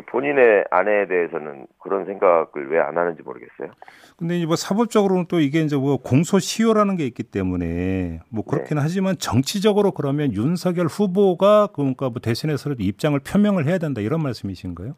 본인의 0.00 0.64
아내에 0.70 1.06
대해서는 1.06 1.66
그런 1.82 2.04
생각을 2.06 2.70
왜 2.70 2.80
안 2.80 2.96
하는지 2.96 3.22
모르겠어요. 3.22 3.70
근데 4.18 4.36
이제 4.36 4.46
뭐 4.46 4.56
사법적으로는 4.56 5.26
또 5.28 5.40
이게 5.40 5.60
이제 5.60 5.76
뭐 5.76 5.96
공소시효라는 5.98 6.96
게 6.96 7.04
있기 7.06 7.22
때문에 7.24 8.20
뭐 8.30 8.44
그렇긴 8.44 8.76
네. 8.76 8.82
하지만 8.82 9.16
정치적으로 9.18 9.90
그러면 9.92 10.32
윤석열 10.32 10.86
후보가 10.86 11.68
그러니까 11.74 12.10
뭐 12.10 12.20
대선에서 12.22 12.74
입장을 12.78 13.18
표명을 13.20 13.66
해야 13.66 13.78
된다 13.78 14.00
이런 14.00 14.22
말씀이신가요? 14.22 14.94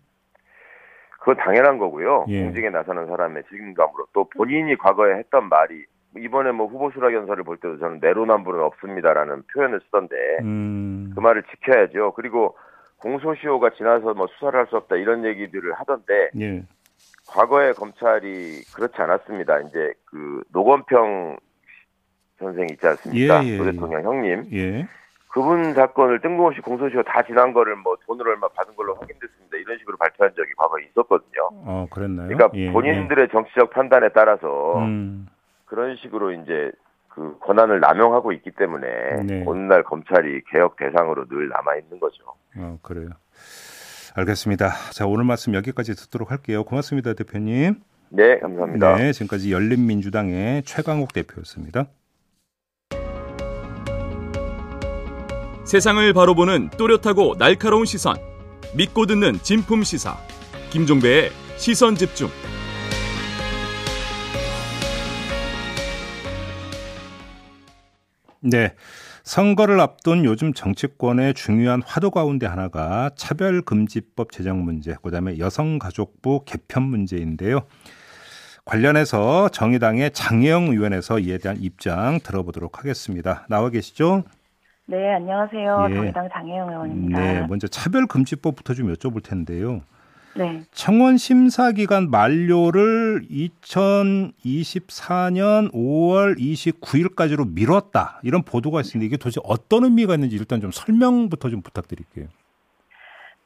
그건 1.21 1.37
당연한 1.37 1.79
거고요. 1.79 2.27
예. 2.29 2.43
공직에 2.45 2.71
나서는 2.71 3.07
사람의 3.07 3.43
책임감으로 3.51 4.07
또 4.13 4.29
본인이 4.37 4.77
과거에 4.77 5.17
했던 5.17 5.49
말이 5.49 5.85
이번에 6.17 6.53
뭐 6.53 6.67
후보 6.67 6.91
수락 6.91 7.13
연설을 7.13 7.45
볼 7.45 7.59
때도 7.59 7.79
저는 7.79 7.99
내로남불은 8.01 8.61
없습니다라는 8.63 9.43
표현을 9.53 9.81
쓰던데 9.85 10.17
음. 10.43 11.13
그 11.15 11.21
말을 11.21 11.43
지켜야죠. 11.45 12.13
그리고 12.13 12.57
공소시효가 12.99 13.71
지나서 13.71 14.15
뭐 14.15 14.27
수사를 14.39 14.59
할 14.59 14.67
수 14.69 14.77
없다 14.77 14.97
이런 14.97 15.25
얘기들을 15.25 15.73
하던데 15.75 16.31
예. 16.41 16.63
과거에 17.29 17.73
검찰이 17.73 18.63
그렇지 18.75 18.95
않았습니다. 18.97 19.61
이제 19.61 19.93
그 20.05 20.43
노건평 20.53 21.37
선생 22.39 22.67
있지 22.71 22.87
않습니까? 22.87 23.45
예, 23.45 23.49
예, 23.49 23.59
도 23.59 23.65
대통령 23.65 24.03
형님. 24.03 24.45
예. 24.53 24.87
그분 25.29 25.75
사건을 25.75 26.21
뜬금없이 26.21 26.61
공소시효 26.61 27.03
다 27.03 27.23
지난 27.23 27.53
거를 27.53 27.77
뭐 27.77 27.97
돈을 28.07 28.27
얼마 28.29 28.49
받은 28.49 28.75
걸로 28.77 28.95
확인됐습니다. 28.95 29.57
이런 29.59 29.79
식으로 29.79 29.97
발표한 29.99 30.35
적이 30.35 30.51
과거에 30.57 30.85
있었거든요. 30.85 31.49
어, 31.53 31.87
그랬나요? 31.91 32.29
그러니까 32.29 32.51
예, 32.55 32.73
본인들의 32.73 33.29
정치적 33.31 33.71
판단에 33.71 34.09
따라서 34.11 34.79
음. 34.79 35.27
그런 35.67 35.97
식으로 35.97 36.33
이제 36.33 36.73
그 37.19 37.37
권한을 37.41 37.81
남용하고 37.81 38.31
있기 38.33 38.53
때문에 38.53 38.87
네. 39.25 39.43
오늘날 39.45 39.83
검찰이 39.83 40.43
개혁 40.53 40.77
대상으로 40.77 41.27
늘 41.27 41.49
남아 41.49 41.77
있는 41.77 41.99
거죠. 41.99 42.23
어, 42.57 42.79
그래요. 42.81 43.09
알겠습니다. 44.15 44.71
자, 44.93 45.07
오늘 45.07 45.25
말씀 45.25 45.55
여기까지 45.55 45.95
듣도록 45.95 46.31
할게요. 46.31 46.63
고맙습니다, 46.63 47.15
대표님. 47.15 47.75
네, 48.11 48.39
감사합니다. 48.39 48.97
네, 48.97 49.13
지금까지 49.13 49.53
열린민주당의 49.53 50.63
최강욱 50.63 51.13
대표였습니다. 51.13 51.87
세상을 55.65 56.13
바로 56.15 56.35
보는 56.35 56.71
또렷하고 56.71 57.37
날카로운 57.37 57.85
시선. 57.85 58.17
믿고 58.77 59.07
듣는 59.07 59.35
진품 59.43 59.83
시사. 59.83 60.17
김종배의 60.71 61.31
시선 61.57 61.97
집중. 61.97 62.29
네. 68.51 68.75
선거를 69.25 69.79
앞둔 69.81 70.25
요즘 70.25 70.55
정치권의 70.55 71.35
중요한 71.35 71.83
화두 71.85 72.11
가운데 72.11 72.47
하나가 72.47 73.11
차별금지법 73.15 74.33
제정 74.33 74.65
문제, 74.65 74.95
그다음에 75.03 75.39
여성가족부 75.39 76.45
개편 76.47 76.85
문제인데요. 76.85 77.61
관련해서 78.65 79.49
정의당의 79.51 80.13
장혜영 80.13 80.69
의원에서 80.69 81.19
이에 81.19 81.39
대한 81.39 81.59
입장 81.61 82.21
들어보도록 82.21 82.79
하겠습니다. 82.79 83.47
나와 83.49 83.69
계시죠? 83.71 84.25
네, 84.87 85.15
안녕하세요. 85.15 85.87
예. 85.91 85.95
정의당 85.95 86.29
장혜영 86.33 86.69
의원입니다. 86.71 87.21
네, 87.21 87.47
먼저 87.47 87.67
차별금지법부터 87.67 88.75
좀 88.75 88.93
여쭤볼 88.95 89.23
텐데요. 89.23 89.83
네. 90.37 90.63
청원 90.71 91.17
심사 91.17 91.73
기간 91.73 92.11
만료를 92.11 93.23
2024년 93.31 95.73
5월 95.73 96.39
29일까지로 96.39 97.53
미뤘다. 97.53 98.21
이런 98.23 98.43
보도가 98.43 98.81
있습니다. 98.81 99.07
이게 99.07 99.17
도대체 99.17 99.41
어떤 99.45 99.85
의미가 99.85 100.15
있는지 100.15 100.37
일단 100.37 100.61
좀 100.61 100.71
설명부터 100.71 101.51
좀 101.51 101.63
부탁드릴게요. 101.63 102.27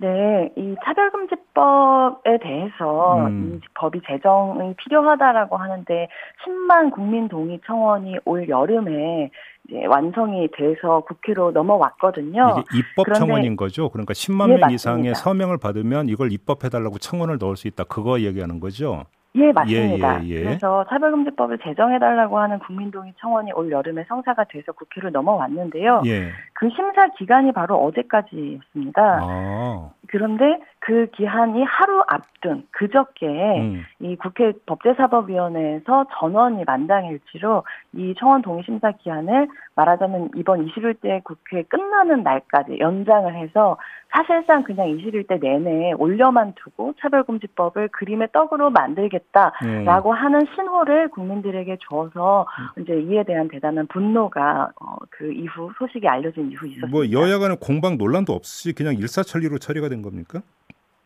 네, 0.02 0.50
이 0.56 0.74
차별금지법에 0.84 2.38
대해서 2.42 3.26
음. 3.28 3.60
이 3.62 3.66
법이 3.74 4.00
제정이 4.04 4.74
필요하다라고 4.74 5.56
하는데 5.56 6.08
10만 6.44 6.90
국민 6.90 7.28
동의 7.28 7.60
청원이 7.64 8.16
올 8.24 8.48
여름에 8.48 9.30
이제 9.68 9.84
완성이 9.86 10.48
돼서 10.52 11.00
국회로 11.00 11.52
넘어왔거든요. 11.52 12.56
이게 12.58 12.78
입법 12.78 13.14
청원인 13.14 13.56
거죠. 13.56 13.88
그러니까 13.88 14.12
10만 14.12 14.50
예, 14.50 14.56
명 14.56 14.70
이상의 14.70 15.14
서명을 15.14 15.58
받으면 15.58 16.08
이걸 16.08 16.32
입법해달라고 16.32 16.98
청원을 16.98 17.38
넣을 17.38 17.56
수 17.56 17.68
있다. 17.68 17.84
그거 17.84 18.20
얘기하는 18.20 18.60
거죠. 18.60 19.04
예, 19.34 19.50
맞습니다. 19.50 20.24
예, 20.24 20.28
예, 20.28 20.34
예. 20.34 20.42
그래서 20.42 20.84
차별금지법을 20.90 21.58
제정해달라고 21.64 22.38
하는 22.38 22.58
국민동의 22.58 23.14
청원이 23.18 23.52
올 23.52 23.70
여름에 23.70 24.04
성사가 24.06 24.44
돼서 24.44 24.72
국회로 24.72 25.10
넘어왔는데요. 25.10 26.02
예. 26.04 26.28
그 26.52 26.68
심사 26.70 27.08
기간이 27.16 27.52
바로 27.52 27.76
어제까지였습니다. 27.76 29.20
아. 29.22 29.90
그런데 30.08 30.58
그 30.80 31.06
기한이 31.14 31.62
하루 31.62 32.02
앞둔 32.08 32.66
그저께 32.72 33.26
음. 33.26 33.84
이 34.00 34.16
국회 34.16 34.52
법제사법위원회에서 34.66 36.06
전원이 36.18 36.64
만장일치로 36.64 37.62
이 37.94 38.14
청원 38.18 38.42
동의 38.42 38.64
심사 38.64 38.90
기한을 38.90 39.48
말하자면 39.76 40.30
이번 40.36 40.66
21대 40.66 41.22
국회 41.22 41.62
끝나는 41.62 42.24
날까지 42.24 42.78
연장을 42.80 43.32
해서 43.34 43.76
사실상 44.10 44.62
그냥 44.62 44.88
21대 44.88 45.40
내내 45.40 45.92
올려만 45.92 46.52
두고 46.56 46.94
차별금지법을 47.00 47.88
그림의 47.88 48.28
떡으로 48.32 48.70
만들겠다라고 48.70 50.10
음. 50.10 50.14
하는 50.14 50.46
신호를 50.54 51.08
국민들에게 51.08 51.78
줘서 51.88 52.46
음. 52.76 52.82
이제 52.82 53.00
이에 53.00 53.24
대한 53.24 53.48
대단한 53.48 53.86
분노가 53.86 54.70
어, 54.80 54.96
그 55.10 55.32
이후 55.32 55.70
소식이 55.78 56.06
알려진 56.06 56.50
이후 56.50 56.66
있었습니다. 56.66 56.88
뭐 56.88 57.10
여야 57.10 57.38
간의 57.38 57.56
공방 57.60 57.96
논란도 57.96 58.34
없이 58.34 58.74
그냥 58.74 58.94
일사천리로 58.94 59.58
처리가 59.58 59.88
된 59.88 60.01
겁니까? 60.02 60.40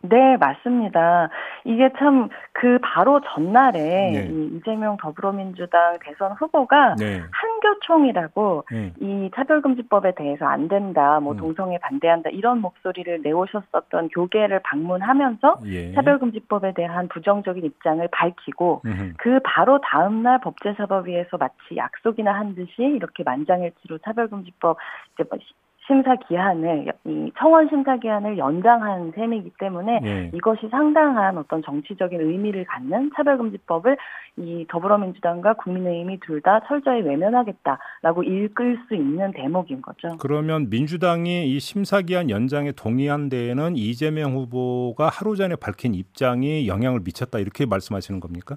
네, 0.02 0.36
맞습니다. 0.36 1.30
이게 1.64 1.90
참 1.98 2.28
그 2.58 2.78
바로 2.82 3.20
전날에 3.20 4.10
네. 4.12 4.28
이 4.32 4.56
이재명 4.56 4.96
더불어민주당 4.96 5.98
대선 6.00 6.32
후보가 6.32 6.96
네. 6.96 7.22
한교총이라고 7.30 8.64
네. 8.70 8.92
이 8.98 9.30
차별금지법에 9.34 10.14
대해서 10.14 10.46
안 10.46 10.68
된다, 10.68 11.20
뭐 11.20 11.34
음. 11.34 11.36
동성애 11.36 11.76
반대한다 11.78 12.30
이런 12.30 12.62
목소리를 12.62 13.20
내오셨었던 13.22 14.08
교계를 14.08 14.60
방문하면서 14.60 15.58
예. 15.66 15.92
차별금지법에 15.92 16.72
대한 16.72 17.08
부정적인 17.08 17.62
입장을 17.62 18.08
밝히고 18.10 18.82
음흠. 18.86 19.12
그 19.18 19.38
바로 19.44 19.78
다음날 19.82 20.40
법제사법위에서 20.40 21.36
마치 21.36 21.76
약속이나 21.76 22.32
한 22.32 22.54
듯이 22.54 22.82
이렇게 22.82 23.22
만장일치로 23.22 23.98
차별금지법 23.98 24.78
이제 25.12 25.24
뭐 25.28 25.38
심사 25.86 26.16
기한을 26.16 26.92
이 27.04 27.32
청원 27.38 27.68
심사 27.68 27.96
기한을 27.96 28.38
연장한 28.38 29.12
셈이기 29.14 29.52
때문에 29.58 30.00
네. 30.00 30.30
이것이 30.34 30.68
상당한 30.68 31.38
어떤 31.38 31.62
정치적인 31.62 32.20
의미를 32.20 32.64
갖는 32.64 33.10
차별금지법을 33.14 33.96
이 34.38 34.66
더불어민주당과 34.68 35.54
국민의힘이 35.54 36.20
둘 36.20 36.36
다 36.46 36.60
철저히 36.68 37.00
외면하겠다라고 37.00 38.22
읽을 38.22 38.78
수 38.86 38.94
있는 38.94 39.32
대목인 39.32 39.82
거죠. 39.82 40.16
그러면 40.18 40.68
민주당이 40.70 41.48
이 41.48 41.58
심사 41.58 42.02
기한 42.02 42.30
연장에 42.30 42.72
동의한 42.72 43.28
데에는 43.28 43.76
이재명 43.76 44.34
후보가 44.34 45.08
하루 45.08 45.34
전에 45.34 45.56
밝힌 45.56 45.94
입장이 45.94 46.68
영향을 46.68 47.00
미쳤다 47.04 47.38
이렇게 47.38 47.66
말씀하시는 47.66 48.20
겁니까? 48.20 48.56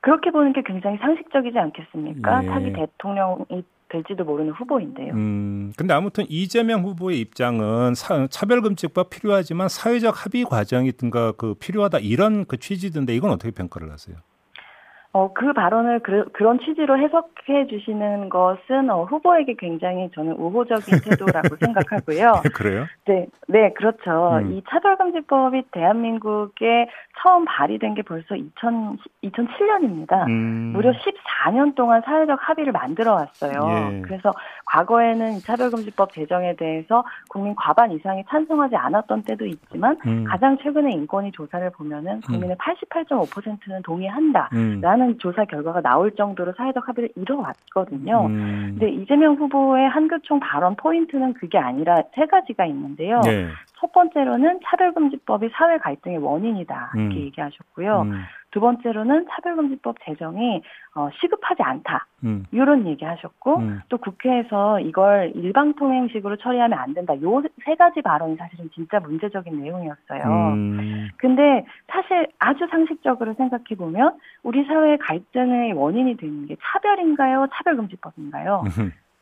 그렇게 0.00 0.30
보는 0.30 0.52
게 0.52 0.62
굉장히 0.64 0.96
상식적이지 0.98 1.58
않겠습니까? 1.58 2.44
예. 2.44 2.46
차기 2.46 2.72
대통령이 2.72 3.44
될지도 3.88 4.24
모르는 4.24 4.52
후보인데요. 4.52 5.14
음, 5.14 5.72
근데 5.76 5.94
아무튼 5.94 6.24
이재명 6.28 6.82
후보의 6.84 7.20
입장은 7.20 7.94
사, 7.94 8.26
차별금지법 8.26 9.10
필요하지만 9.10 9.68
사회적 9.68 10.24
합의 10.24 10.44
과정이든가 10.44 11.32
그 11.32 11.54
필요하다 11.54 11.98
이런 12.00 12.44
그 12.44 12.58
취지던데 12.58 13.14
이건 13.14 13.30
어떻게 13.30 13.50
평가를 13.50 13.90
하세요? 13.90 14.16
어, 15.12 15.32
그 15.32 15.54
발언을 15.54 16.00
그, 16.00 16.26
런 16.42 16.58
취지로 16.60 16.98
해석해 16.98 17.66
주시는 17.68 18.28
것은 18.28 18.90
어, 18.90 19.04
후보에게 19.04 19.54
굉장히 19.58 20.10
저는 20.14 20.32
우호적인 20.32 20.84
태도라고 21.02 21.56
생각하고요. 21.56 22.42
그래요? 22.54 22.86
네, 23.06 23.26
네, 23.48 23.72
그렇죠. 23.72 24.38
음. 24.42 24.52
이 24.52 24.62
차별금지법이 24.68 25.62
대한민국에 25.72 26.88
처음 27.22 27.46
발의된 27.46 27.94
게 27.94 28.02
벌써 28.02 28.36
2000, 28.36 28.98
2007년입니다. 29.24 30.28
음. 30.28 30.72
무려 30.74 30.92
14년 30.92 31.74
동안 31.74 32.02
사회적 32.04 32.38
합의를 32.40 32.72
만들어 32.72 33.14
왔어요. 33.14 33.92
예. 33.92 34.02
그래서 34.02 34.32
과거에는 34.66 35.38
차별금지법 35.40 36.12
제정에 36.12 36.54
대해서 36.56 37.02
국민 37.30 37.54
과반 37.56 37.90
이상이 37.92 38.24
찬성하지 38.28 38.76
않았던 38.76 39.22
때도 39.22 39.46
있지만 39.46 39.96
음. 40.06 40.24
가장 40.24 40.58
최근에 40.58 40.92
인권위 40.92 41.32
조사를 41.32 41.70
보면은 41.70 42.20
국민의 42.20 42.50
음. 42.50 42.58
88.5%는 42.58 43.82
동의한다라는 43.82 44.97
많은 44.98 45.18
조사 45.18 45.44
결과가 45.44 45.80
나올 45.80 46.14
정도로 46.14 46.52
사회적 46.56 46.86
합의를 46.86 47.10
이뤄왔거든요. 47.16 48.26
음. 48.26 48.76
근데 48.78 48.90
이재명 48.90 49.36
후보의 49.36 49.88
한교총 49.88 50.40
발언 50.40 50.74
포인트는 50.76 51.34
그게 51.34 51.58
아니라 51.58 52.02
세 52.14 52.26
가지가 52.26 52.66
있는데요. 52.66 53.20
네. 53.24 53.48
첫 53.80 53.92
번째로는 53.92 54.60
차별금지법이 54.64 55.50
사회 55.52 55.78
갈등의 55.78 56.18
원인이다 56.18 56.92
이렇게 56.94 57.16
음. 57.16 57.20
얘기하셨고요. 57.22 58.02
음. 58.02 58.22
두 58.50 58.60
번째로는 58.60 59.26
차별금지법 59.30 59.96
제정이 60.04 60.62
어, 60.94 61.08
시급하지 61.20 61.62
않다. 61.62 62.06
음. 62.24 62.44
이런 62.50 62.86
얘기 62.86 63.04
하셨고 63.04 63.58
음. 63.58 63.80
또 63.88 63.98
국회에서 63.98 64.80
이걸 64.80 65.32
일방통행식으로 65.34 66.36
처리하면 66.36 66.78
안 66.78 66.94
된다. 66.94 67.14
요 67.22 67.42
세 67.64 67.74
가지 67.74 68.00
발언이 68.00 68.36
사실은 68.36 68.70
진짜 68.74 68.98
문제적인 69.00 69.60
내용이었어요. 69.60 70.22
음. 70.54 71.08
근데 71.18 71.66
사실 71.88 72.26
아주 72.38 72.66
상식적으로 72.70 73.34
생각해 73.34 73.64
보면 73.76 74.16
우리 74.42 74.64
사회의 74.64 74.96
갈등의 74.98 75.74
원인이 75.74 76.16
되는 76.16 76.46
게 76.46 76.56
차별인가요? 76.62 77.48
차별금지법인가요? 77.52 78.64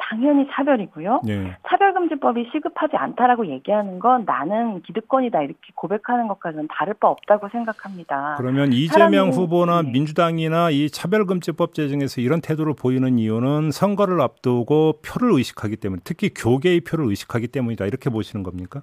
당연히 0.08 0.46
차별이고요. 0.52 1.22
네. 1.24 1.56
차별금지법이 1.68 2.50
시급하지 2.52 2.96
않다라고 2.96 3.48
얘기하는 3.48 3.98
건 3.98 4.24
나는 4.24 4.80
기득권이다 4.82 5.42
이렇게 5.42 5.72
고백하는 5.74 6.28
것과는 6.28 6.68
다를 6.70 6.94
바 6.94 7.08
없다고 7.08 7.48
생각합니다. 7.48 8.36
그러면 8.38 8.72
이재명 8.72 9.30
후보나 9.30 9.82
네. 9.82 9.90
민주당이나 9.90 10.70
이 10.70 10.90
차별금지법 10.90 11.74
제정에서 11.74 12.20
이런 12.20 12.40
태도를 12.40 12.74
보이는 12.78 13.18
이유는 13.18 13.72
선거를 13.72 14.20
앞두고 14.20 15.00
표를 15.04 15.32
의식하기 15.32 15.76
때문에 15.76 16.02
특히 16.04 16.30
교계의 16.32 16.82
표를 16.82 17.06
의식하기 17.06 17.48
때문이다 17.48 17.86
이렇게 17.86 18.08
보시는 18.08 18.44
겁니까? 18.44 18.82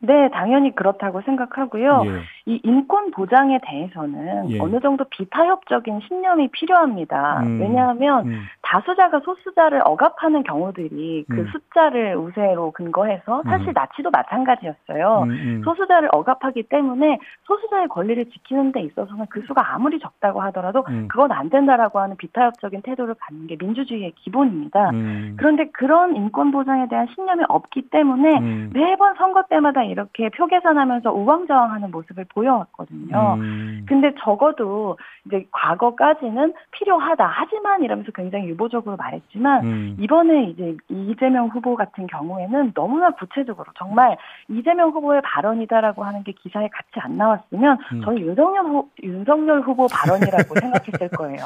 네, 0.00 0.30
당연히 0.30 0.72
그렇다고 0.74 1.22
생각하고요. 1.22 2.02
예. 2.06 2.10
이 2.46 2.60
인권 2.62 3.10
보장에 3.10 3.58
대해서는 3.62 4.50
예. 4.50 4.60
어느 4.60 4.78
정도 4.78 5.04
비타협적인 5.04 6.00
신념이 6.06 6.48
필요합니다. 6.48 7.40
음. 7.42 7.60
왜냐하면 7.60 8.26
음. 8.28 8.42
다수자가 8.62 9.20
소수자를 9.20 9.80
억압하는 9.84 10.44
경우들이 10.44 11.24
그 11.28 11.40
음. 11.40 11.46
숫자를 11.50 12.16
우세로 12.16 12.70
근거해서 12.70 13.42
사실 13.44 13.68
음. 13.68 13.72
나치도 13.74 14.10
마찬가지였어요. 14.10 15.22
음, 15.24 15.30
음. 15.30 15.62
소수자를 15.64 16.10
억압하기 16.12 16.64
때문에 16.64 17.18
소수자의 17.42 17.88
권리를 17.88 18.24
지키는 18.30 18.70
데 18.70 18.82
있어서는 18.82 19.26
그 19.30 19.42
수가 19.48 19.74
아무리 19.74 19.98
적다고 19.98 20.40
하더라도 20.42 20.84
그건 21.08 21.32
안 21.32 21.50
된다라고 21.50 21.98
하는 21.98 22.16
비타협적인 22.16 22.82
태도를 22.82 23.14
갖는 23.18 23.48
게 23.48 23.56
민주주의의 23.58 24.12
기본입니다. 24.12 24.92
그런데 25.36 25.70
그런 25.70 26.14
인권 26.14 26.52
보장에 26.52 26.86
대한 26.88 27.08
신념이 27.14 27.44
없기 27.48 27.90
때문에 27.90 28.40
매번 28.72 29.14
선거 29.16 29.42
때마다 29.48 29.87
이렇게 29.90 30.28
표 30.30 30.46
계산하면서 30.46 31.12
우왕좌왕하는 31.12 31.90
모습을 31.90 32.26
보여왔거든요. 32.28 33.34
음. 33.38 33.84
근데 33.88 34.12
적어도 34.20 34.98
이제 35.26 35.46
과거까지는 35.50 36.54
필요하다. 36.72 37.26
하지만 37.26 37.82
이러면서 37.82 38.12
굉장히 38.12 38.48
유보적으로 38.48 38.96
말했지만 38.96 39.64
음. 39.64 39.96
이번에 40.00 40.44
이제 40.44 40.76
이재명 40.88 41.48
후보 41.48 41.76
같은 41.76 42.06
경우에는 42.06 42.72
너무나 42.74 43.10
구체적으로 43.10 43.66
정말 43.76 44.16
이재명 44.48 44.90
후보의 44.90 45.22
발언이다라고 45.22 46.04
하는 46.04 46.22
게 46.24 46.32
기사에 46.32 46.68
같이 46.68 47.00
안 47.00 47.16
나왔으면 47.16 47.78
음. 47.92 48.02
저는 48.02 48.20
윤석열 48.20 48.64
후, 48.64 48.88
윤석열 49.02 49.60
후보 49.60 49.86
발언이라고 49.86 50.54
생각했을 50.60 51.08
거예요. 51.10 51.38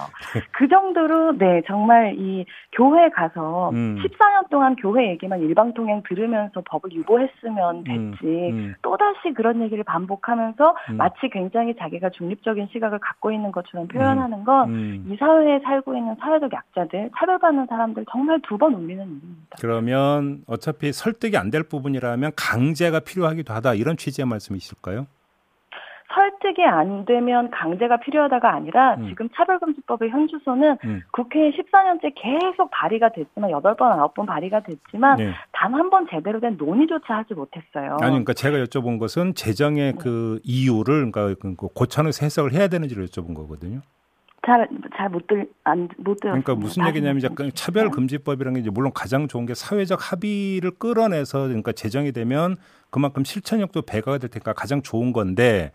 그 0.52 0.68
정도로 0.68 1.38
네 1.38 1.62
정말 1.66 2.14
이 2.16 2.44
교회 2.72 3.08
가서 3.10 3.70
음. 3.70 3.98
14년 4.02 4.48
동안 4.50 4.76
교회 4.76 5.10
얘기만 5.10 5.40
일방통행 5.40 6.02
들으면서 6.08 6.62
법을 6.64 6.92
유보했으면 6.92 7.76
음. 7.76 7.84
됐지. 7.84 8.26
음. 8.26 8.31
또다시 8.82 9.32
그런 9.34 9.62
얘기를 9.62 9.84
반복하면서 9.84 10.76
음. 10.90 10.96
마치 10.96 11.28
굉장히 11.30 11.74
자기가 11.78 12.10
중립적인 12.10 12.68
시각을 12.72 12.98
갖고 12.98 13.30
있는 13.30 13.52
것처럼 13.52 13.86
표현하는 13.88 14.44
건이 14.44 14.72
음. 14.72 15.16
사회에 15.18 15.60
살고 15.60 15.96
있는 15.96 16.16
사회적 16.20 16.52
약자들, 16.52 17.10
차별받는 17.16 17.66
사람들 17.68 18.04
정말 18.10 18.40
두 18.42 18.58
번 18.58 18.74
울리는 18.74 19.02
일입니다. 19.04 19.56
그러면 19.60 20.42
어차피 20.46 20.92
설득이 20.92 21.36
안 21.36 21.52
될 21.52 21.62
부분이라면 21.64 22.32
강제가 22.34 23.00
필요하기도 23.00 23.52
하다 23.52 23.74
이런 23.74 23.96
취지의 23.98 24.24
말씀이실까요? 24.26 25.06
설득이 26.14 26.64
안 26.64 27.04
되면 27.04 27.50
강제가 27.50 27.98
필요하다가 27.98 28.52
아니라 28.52 28.94
음. 28.96 29.08
지금 29.08 29.28
차별금지법의 29.34 30.10
현주소는 30.10 30.78
음. 30.84 31.02
국회에 31.12 31.50
14년째 31.50 32.12
계속 32.14 32.70
발의가 32.70 33.10
됐지만 33.10 33.50
8번, 33.50 33.76
9번 33.76 34.26
발의가 34.26 34.60
됐지만 34.60 35.16
네. 35.16 35.32
단한 35.52 35.90
번 35.90 36.06
제대로 36.10 36.40
된 36.40 36.56
논의조차 36.56 37.18
하지 37.18 37.34
못했어요. 37.34 37.96
아니 38.00 38.10
그러니까 38.10 38.32
제가 38.32 38.58
여쭤본 38.58 38.98
것은 38.98 39.34
재정의 39.34 39.92
네. 39.92 39.98
그 39.98 40.40
이유를 40.44 41.10
그러니까 41.10 41.34
그 41.40 41.68
고쳐서 41.68 42.24
해석을 42.24 42.52
해야 42.52 42.68
되는지를 42.68 43.06
여쭤본 43.06 43.34
거거든요. 43.34 43.80
잘잘못들안못 44.44 46.20
들. 46.20 46.30
그러니까 46.30 46.54
무슨 46.56 46.86
얘기냐면 46.88 47.22
약간 47.22 47.50
차별 47.54 47.90
금지법이라는 47.90 48.54
게 48.54 48.60
이제 48.60 48.70
물론 48.70 48.90
가장 48.92 49.28
좋은 49.28 49.46
게 49.46 49.54
사회적 49.54 49.98
합의를 50.12 50.72
끌어내서 50.78 51.46
그러니까 51.46 51.72
재정이 51.72 52.10
되면 52.12 52.56
그만큼 52.90 53.24
실천력도 53.24 53.82
배가가 53.82 54.18
될 54.18 54.30
테니까 54.30 54.52
가장 54.52 54.82
좋은 54.82 55.12
건데 55.12 55.70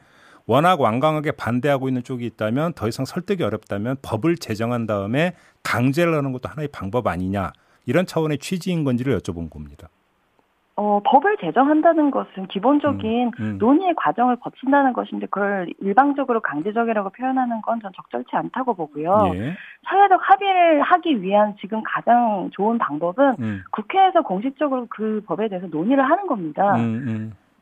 워낙 0.48 0.80
완강하게 0.80 1.34
반대하고 1.34 1.90
있는 1.90 2.04
쪽이 2.04 2.26
있다면 2.26 2.74
더 2.74 2.88
이상 2.88 3.06
설득이 3.06 3.44
어렵다면 3.44 3.98
법을 4.02 4.38
제정한 4.38 4.88
다음에 4.88 5.34
강제를 5.64 6.16
하는 6.16 6.32
것도 6.32 6.50
하나의 6.50 6.70
방법 6.74 7.08
아니냐 7.08 7.52
이런 7.86 8.06
차원의 8.06 8.40
취지인 8.40 8.84
건지를 8.86 9.18
여쭤본 9.20 9.50
겁니다. 9.50 9.90
어, 10.80 11.02
법을 11.04 11.38
제정한다는 11.42 12.12
것은 12.12 12.48
기본적인 12.50 13.32
음, 13.40 13.44
음. 13.44 13.58
논의의 13.58 13.96
과정을 13.96 14.36
거친다는 14.36 14.94
것인데 14.94 15.26
그걸 15.26 15.68
일방적으로 15.82 16.40
강제적이라고 16.40 17.10
표현하는 17.10 17.62
건 17.64 17.82
전 17.82 17.92
적절치 17.96 18.36
않다고 18.36 18.76
보고요. 18.76 19.32
예. 19.34 19.56
사회적 19.90 20.20
합의를 20.22 20.84
하기 20.84 21.24
위한 21.24 21.56
지금 21.60 21.82
가장 21.84 22.52
좋은 22.54 22.78
방법은 22.78 23.36
음. 23.40 23.64
국회에서 23.72 24.22
공식적으로 24.22 24.86
그 24.90 25.24
법에 25.26 25.50
대해서 25.50 25.66
논의를 25.68 26.04
하는 26.04 26.28
겁니다. 26.28 26.76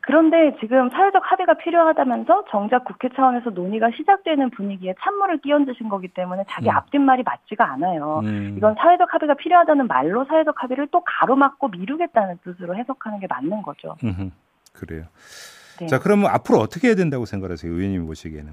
그런데 0.06 0.56
지금 0.60 0.88
사회적 0.88 1.20
합의가 1.24 1.54
필요하다면서 1.54 2.44
정작 2.50 2.84
국회 2.84 3.08
차원에서 3.08 3.50
논의가 3.50 3.90
시작되는 3.96 4.50
분위기에 4.50 4.94
찬물을 5.00 5.38
끼얹으신 5.38 5.88
거기 5.88 6.06
때문에 6.06 6.44
자기 6.48 6.68
음. 6.68 6.76
앞뒷말이 6.76 7.24
맞지가 7.24 7.72
않아요. 7.72 8.20
음. 8.22 8.54
이건 8.56 8.76
사회적 8.78 9.12
합의가 9.12 9.34
필요하다는 9.34 9.88
말로 9.88 10.24
사회적 10.26 10.62
합의를 10.62 10.86
또 10.92 11.02
가로막고 11.04 11.68
미루겠다는 11.68 12.38
뜻으로 12.44 12.76
해석하는 12.76 13.18
게 13.18 13.26
맞는 13.28 13.62
거죠. 13.62 13.96
음흠. 14.04 14.30
그래요. 14.74 15.06
네. 15.80 15.86
자, 15.86 15.98
그러면 15.98 16.30
앞으로 16.30 16.60
어떻게 16.60 16.86
해야 16.86 16.94
된다고 16.94 17.24
생각하세요? 17.24 17.72
의원님 17.72 18.06
보시기에는? 18.06 18.52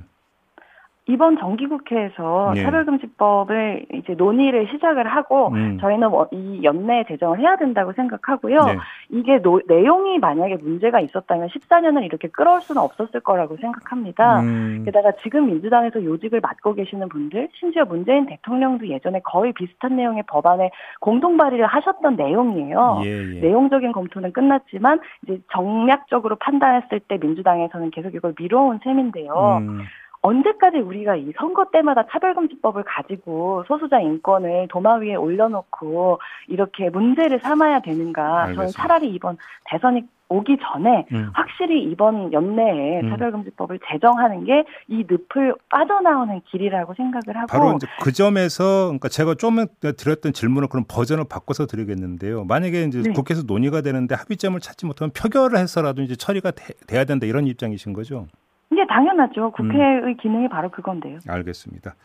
이번 1.06 1.38
정기국회에서 1.38 2.54
네. 2.56 2.63
차별금지법을 2.63 3.88
이제 3.94 4.13
논의를 4.13 4.68
시작을 4.72 5.06
하고 5.06 5.50
음. 5.50 5.78
저희는 5.82 6.10
뭐이 6.10 6.63
연내 6.63 7.04
제정을 7.10 7.39
해야 7.39 7.58
된다고 7.58 7.92
생각하고요. 7.92 8.63
네. 8.63 8.78
이게 9.10 9.42
노, 9.42 9.60
내용이 9.68 10.20
만약에 10.20 10.56
문제가 10.56 11.02
있었다면 11.02 11.50
14년을 11.50 12.06
이렇게 12.06 12.30
끌어올 12.30 12.62
수는 12.62 12.82
없었을 12.82 13.20
거라고 13.20 13.58
생각합니다. 13.58 14.39
음. 14.39 14.84
게다가 14.86 15.12
지금 15.22 15.48
민주당에서 15.48 16.02
요직을 16.02 16.39
맡고 16.39 16.74
계시는 16.76 17.10
분들, 17.10 17.50
심지어 17.60 17.84
문재인 17.84 18.26
대통령도 18.26 18.88
예전에 18.88 19.20
거의 19.26 19.52
비슷한 19.52 19.98
내용의 19.98 20.24
법안에 20.28 20.72
공동 21.02 21.36
발의를 21.36 21.66
하셨던 21.66 22.16
내용이에요. 22.16 23.02
예, 23.04 23.10
예. 23.10 23.42
내용적인 23.42 23.92
검토는 23.92 24.32
끝났지만 24.32 25.02
이제 25.24 25.42
정략적으로 25.52 26.38
판단했을 26.38 27.02
때 27.02 27.18
민주당에서는 27.20 27.92
계속 27.92 28.16
이걸 28.16 28.34
미뤄온 28.39 28.80
셈인데요. 28.86 29.58
음. 29.62 29.82
언제까지 30.24 30.78
우리가 30.78 31.16
이 31.18 31.32
선거 31.38 31.66
때마다 31.72 32.06
차별금지법을 32.10 32.84
가지고 32.84 33.64
소수자 33.68 34.00
인권을 34.00 34.68
도마 34.70 34.96
위에 34.96 35.16
올려놓고 35.16 36.20
이렇게 36.48 36.90
문제를 36.90 37.40
삼아야 37.40 37.82
되는가? 37.82 38.44
알겠습니다. 38.44 38.56
저는 38.56 38.72
차라리 38.72 39.10
이번 39.14 39.38
대선이 39.66 40.04
오기 40.30 40.58
전에 40.62 41.06
음. 41.12 41.30
확실히 41.34 41.84
이번 41.84 42.32
연내에 42.34 43.02
음. 43.02 43.10
차별금지법을 43.10 43.80
제정하는 43.86 44.46
게 44.46 44.64
이 44.88 45.06
늪을 45.10 45.56
빠져나오는 45.70 46.42
길이라고 46.50 46.94
생각을 46.94 47.36
하고 47.38 47.48
바로 47.48 47.74
이제 47.76 47.88
그 48.02 48.12
점에서 48.12 48.86
그러니까 48.86 49.10
제가 49.10 49.36
좀 49.36 49.66
드렸던 49.82 50.34
질문을 50.34 50.68
그럼 50.70 50.86
버전을 50.88 51.26
바꿔서 51.30 51.66
드리겠는데요. 51.66 52.46
만약에 52.46 52.84
이제 52.84 53.02
네. 53.02 53.12
국회에서 53.12 53.44
논의가 53.46 53.82
되는데 53.82 54.16
합의점을 54.16 54.60
찾지 54.60 54.86
못하면 54.86 55.12
표결을 55.12 55.58
해서라도 55.58 56.02
이제 56.02 56.16
처리가 56.16 56.52
돼, 56.52 56.74
돼야 56.88 57.06
된다 57.06 57.26
이런 57.26 57.46
입장이신 57.48 57.94
거죠? 57.94 58.28
이게 58.74 58.86
당연하죠. 58.88 59.52
국회의 59.52 60.02
음. 60.02 60.18
기능이 60.18 60.50
바로 60.50 60.70
그건데요. 60.70 61.20
알겠습니다. 61.28 61.96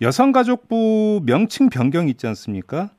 여성가족부 0.00 1.22
명칭 1.26 1.68
변경 1.68 2.08
있지 2.08 2.26
않습니까? 2.28 2.90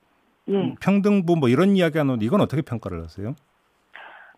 예. 0.49 0.75
평등부 0.81 1.37
뭐 1.37 1.47
이런 1.47 1.75
이야기 1.75 1.97
하는 1.97 2.21
이건 2.21 2.41
어떻게 2.41 2.61
평가를 2.61 3.01
하세요? 3.03 3.35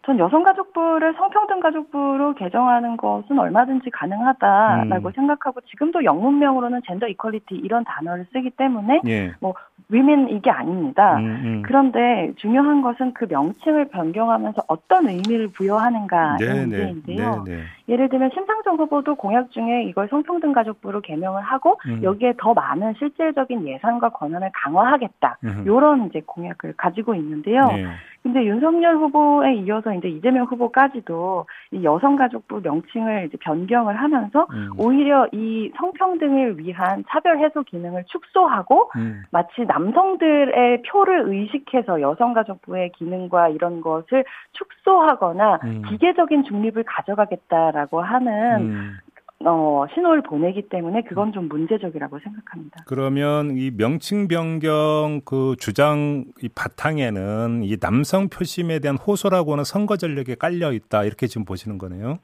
전 0.04 0.18
여성가족부를 0.18 1.14
성평등가족부로 1.14 2.34
개정하는 2.34 2.98
것은 2.98 3.38
얼마든지 3.38 3.92
가능하다라고 3.92 5.10
음. 5.10 5.12
생각하고 5.14 5.62
지금도 5.62 6.04
영문명으로는 6.04 6.82
젠더 6.88 7.08
이퀄리티 7.08 7.56
이런 7.56 7.84
단어를 7.84 8.26
쓰기 8.34 8.50
때문에 8.50 9.02
예. 9.06 9.34
뭐 9.40 9.54
위민 9.90 10.30
이게 10.30 10.50
아닙니다. 10.50 11.18
음, 11.18 11.26
음. 11.26 11.62
그런데 11.64 12.34
중요한 12.38 12.82
것은 12.82 13.14
그 13.14 13.28
명칭을 13.30 13.90
변경하면서 13.90 14.64
어떤 14.68 15.08
의미를 15.08 15.50
부여하는가의 15.50 16.38
네, 16.40 16.48
네. 16.48 16.62
문제인데요. 16.64 17.44
네, 17.46 17.58
네, 17.58 17.64
예를 17.88 18.10
들면 18.10 18.32
심상정 18.34 18.78
후보도 18.78 19.16
공약 19.16 19.52
중에 19.52 19.84
이걸 19.84 20.08
성평등가족부로 20.08 21.02
개명을 21.02 21.44
하고 21.44 21.78
음. 21.86 22.02
여기에 22.02 22.36
더 22.38 22.54
많은 22.56 22.96
실질적인 22.98 23.68
예산과 23.68 24.10
권한을 24.10 24.50
강화하겠다. 24.54 25.38
이런 25.66 26.08
이제 26.08 26.22
공약을 26.26 26.74
가지고 26.78 27.14
있는데요. 27.16 27.68
네. 27.68 27.86
근데 28.24 28.46
윤석열 28.46 28.98
후보에 28.98 29.56
이어서 29.56 29.91
이제 29.96 30.08
이재명 30.08 30.46
후보까지도 30.46 31.46
이 31.72 31.84
여성가족부 31.84 32.62
명칭을 32.64 33.26
이제 33.28 33.38
변경을 33.42 33.96
하면서 33.96 34.48
음. 34.52 34.70
오히려 34.78 35.28
이 35.32 35.72
성평등을 35.78 36.60
위한 36.60 37.04
차별 37.10 37.40
해소 37.40 37.64
기능을 37.64 38.04
축소하고 38.08 38.92
음. 38.96 39.24
마치 39.32 39.62
남성들의 39.66 40.84
표를 40.84 41.28
의식해서 41.28 42.02
여성가족부의 42.02 42.92
기능과 42.94 43.50
이런 43.50 43.82
것을 43.82 44.24
축소하거나 44.54 45.60
음. 45.64 45.82
기계적인 45.90 46.44
중립을 46.44 46.84
가져가겠다라고 46.84 48.02
하는 48.02 48.62
음. 48.62 48.98
어, 49.46 49.86
신호를 49.94 50.24
보내기 50.24 50.70
때문에 50.70 51.04
그건 51.08 51.32
좀 51.34 51.48
문제적이라고 51.48 52.20
생각합니다. 52.20 52.84
그러면 52.86 53.58
이 53.58 53.72
명칭 53.72 54.28
변경 54.28 55.22
그 55.26 55.56
주장 55.60 56.26
이 56.42 56.50
바탕에는 56.50 57.64
이 57.64 57.78
남성 57.78 58.30
표심에 58.30 58.80
대한 58.80 58.98
호소라고는 58.98 59.64
선거 59.64 59.98
전략에 59.98 60.36
깔려 60.36 60.72
있다 60.72 61.04
이렇게 61.04 61.28
지금 61.28 61.46
보시는 61.46 61.78
거네요. 61.78 62.20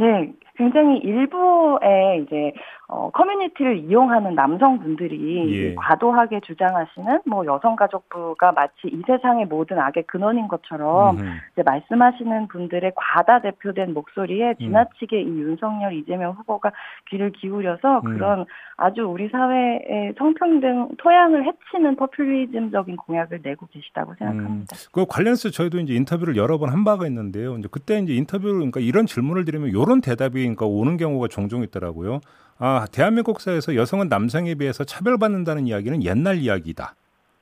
네, 0.00 0.32
굉장히 0.56 0.98
일부의 0.98 2.22
이제 2.22 2.52
어, 2.88 3.10
커뮤니티를 3.10 3.78
이용하는 3.78 4.34
남성분들이 4.34 5.54
예. 5.54 5.74
과도하게 5.74 6.40
주장하시는 6.40 7.20
뭐 7.24 7.46
여성가족부가 7.46 8.52
마치 8.52 8.88
이 8.88 9.00
세상의 9.06 9.46
모든 9.46 9.78
악의 9.78 10.04
근원인 10.08 10.48
것처럼 10.48 11.18
이제 11.52 11.62
말씀하시는 11.64 12.48
분들의 12.48 12.92
과다 12.96 13.40
대표된 13.42 13.94
목소리에 13.94 14.50
음. 14.50 14.54
지나치게 14.58 15.22
음. 15.22 15.28
이 15.28 15.40
윤석열 15.42 15.92
이재명 15.92 16.32
후보가 16.32 16.72
귀를 17.10 17.30
기울여서 17.30 18.00
음. 18.00 18.14
그런 18.14 18.46
아주 18.76 19.02
우리 19.02 19.28
사회의 19.28 20.14
성평등 20.18 20.96
토양을 20.98 21.44
해치는 21.46 21.94
퍼퓰리즘적인 21.96 22.96
공약을 22.96 23.40
내고 23.42 23.66
계시다고 23.70 24.14
생각합니다. 24.18 24.74
음. 24.74 24.90
그 24.92 25.06
관련해서 25.06 25.50
저희도 25.50 25.78
이제 25.80 25.94
인터뷰를 25.94 26.36
여러 26.36 26.58
번 26.58 26.70
한 26.70 26.84
바가 26.84 27.06
있는데요. 27.06 27.56
이제 27.58 27.68
그때 27.70 27.98
이제 27.98 28.14
인터뷰를 28.14 28.54
그러니까 28.54 28.80
이런 28.80 29.06
질문을 29.06 29.44
드리면 29.44 29.72
이런 29.90 30.00
대답이 30.00 30.38
그러니까 30.38 30.66
오는 30.66 30.96
경우가 30.96 31.26
종종 31.26 31.64
있더라고요. 31.64 32.20
아, 32.58 32.86
대한민국 32.92 33.40
사회에서 33.40 33.74
여성은 33.74 34.08
남성에 34.08 34.54
비해서 34.54 34.84
차별받는다는 34.84 35.66
이야기는 35.66 36.04
옛날 36.04 36.38
이야기다. 36.38 36.94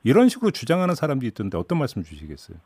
이런 0.03 0.29
식으로 0.29 0.49
주장하는 0.49 0.95
사람도 0.95 1.27
있던데 1.27 1.59
어떤 1.59 1.77
말씀 1.77 2.01
주시겠어요? 2.01 2.57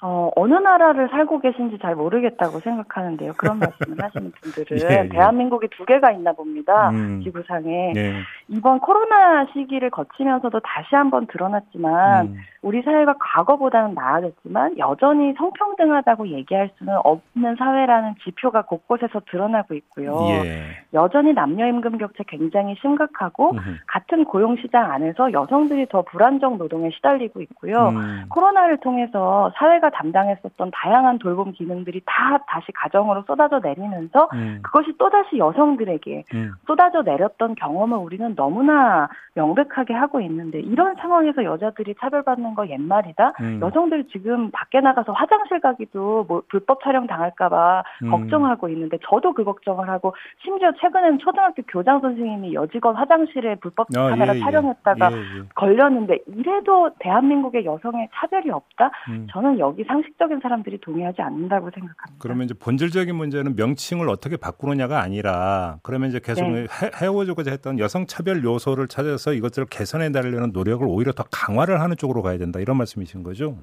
어, 0.00 0.30
어느 0.36 0.54
나라를 0.54 1.08
살고 1.08 1.40
계신지 1.40 1.78
잘 1.82 1.96
모르겠다고 1.96 2.60
생각하는데요. 2.60 3.32
그런 3.36 3.58
말씀을 3.58 3.96
하시는 4.00 4.32
분들은 4.40 4.78
예, 4.88 5.04
예. 5.04 5.08
대한민국이 5.08 5.66
두 5.76 5.84
개가 5.84 6.12
있나 6.12 6.32
봅니다. 6.32 6.90
음. 6.90 7.20
지구상에. 7.24 7.92
네. 7.94 8.20
이번 8.46 8.78
코로나 8.78 9.46
시기를 9.52 9.90
거치면서도 9.90 10.60
다시 10.60 10.94
한번 10.94 11.26
드러났지만 11.26 12.26
음. 12.26 12.36
우리 12.62 12.82
사회가 12.82 13.16
과거보다는 13.18 13.94
나아졌지만 13.94 14.78
여전히 14.78 15.34
성평등하다고 15.36 16.28
얘기할 16.28 16.70
수는 16.78 16.94
없는 17.02 17.56
사회라는 17.56 18.14
지표가 18.24 18.62
곳곳에서 18.62 19.20
드러나고 19.30 19.74
있고요. 19.74 20.16
예. 20.30 20.62
여전히 20.94 21.32
남녀 21.32 21.66
임금 21.66 21.98
격차 21.98 22.22
굉장히 22.28 22.76
심각하고 22.80 23.50
음흠. 23.50 23.78
같은 23.88 24.24
고용 24.24 24.56
시장 24.56 24.90
안에서 24.92 25.32
여성들이 25.32 25.86
더 25.88 26.02
불안정 26.02 26.58
노동에 26.58 26.90
시달리고 26.90 27.40
있고요. 27.42 27.88
음. 27.88 28.24
코로나를 28.28 28.78
통해서 28.78 29.52
사회가 29.56 29.87
사회가 29.88 29.90
담당했었던 29.90 30.70
다양한 30.72 31.18
돌봄 31.18 31.52
기능들이 31.52 32.02
다 32.04 32.38
다시 32.46 32.70
가정으로 32.72 33.24
쏟아져 33.26 33.58
내리면서 33.58 34.28
음. 34.34 34.60
그것이 34.62 34.92
또다시 34.98 35.38
여성들에게 35.38 36.24
음. 36.34 36.52
쏟아져 36.66 37.02
내렸던 37.02 37.54
경험을 37.56 37.98
우리는 37.98 38.34
너무나 38.34 39.08
명백하게 39.34 39.94
하고 39.94 40.20
있는데 40.20 40.60
이런 40.60 40.94
상황에서 40.96 41.44
여자들이 41.44 41.94
차별받는 42.00 42.54
거 42.54 42.68
옛말이다. 42.68 43.32
음. 43.40 43.60
여성들이 43.62 44.08
지금 44.08 44.50
밖에 44.50 44.80
나가서 44.80 45.12
화장실 45.12 45.60
가기도 45.60 46.24
뭐 46.28 46.42
불법 46.48 46.82
촬영 46.82 47.06
당할까봐 47.06 47.82
음. 48.04 48.10
걱정하고 48.10 48.68
있는데 48.70 48.98
저도 49.08 49.32
그 49.32 49.44
걱정을 49.44 49.88
하고 49.88 50.14
심지어 50.42 50.72
최근에는 50.80 51.18
초등학교 51.18 51.62
교장 51.68 52.00
선생님이 52.00 52.54
여직원 52.54 52.96
화장실에 52.96 53.56
불법 53.56 53.88
아, 53.96 54.10
카메라 54.10 54.34
예, 54.34 54.38
예. 54.38 54.42
촬영했다가 54.42 55.12
예, 55.12 55.16
예. 55.16 55.42
걸렸는데 55.54 56.18
이래도 56.26 56.90
대한민국의 56.98 57.64
여성의 57.64 58.08
차별이 58.14 58.50
없다. 58.50 58.90
음. 59.08 59.26
저는 59.30 59.58
여기 59.58 59.77
여기 59.78 59.86
상식적인 59.86 60.40
사람들이 60.40 60.78
동의하지 60.78 61.22
않는다고 61.22 61.70
생각합니다. 61.70 62.16
그러면 62.18 62.44
이제 62.46 62.54
본질적인 62.54 63.14
문제는 63.14 63.54
명칭을 63.54 64.08
어떻게 64.08 64.36
바꾸느냐가 64.36 65.00
아니라 65.00 65.78
그러면 65.84 66.08
이제 66.08 66.18
계속 66.22 66.48
네. 66.50 66.66
해오고자 67.00 67.52
했던 67.52 67.78
여성 67.78 68.06
차별 68.06 68.42
요소를 68.42 68.88
찾아서 68.88 69.32
이것들을 69.32 69.68
개선해 69.70 70.08
나가려는 70.08 70.50
노력을 70.52 70.84
오히려 70.88 71.12
더 71.12 71.24
강화를 71.30 71.80
하는 71.80 71.96
쪽으로 71.96 72.22
가야 72.22 72.38
된다 72.38 72.58
이런 72.58 72.76
말씀이신 72.76 73.22
거죠? 73.22 73.56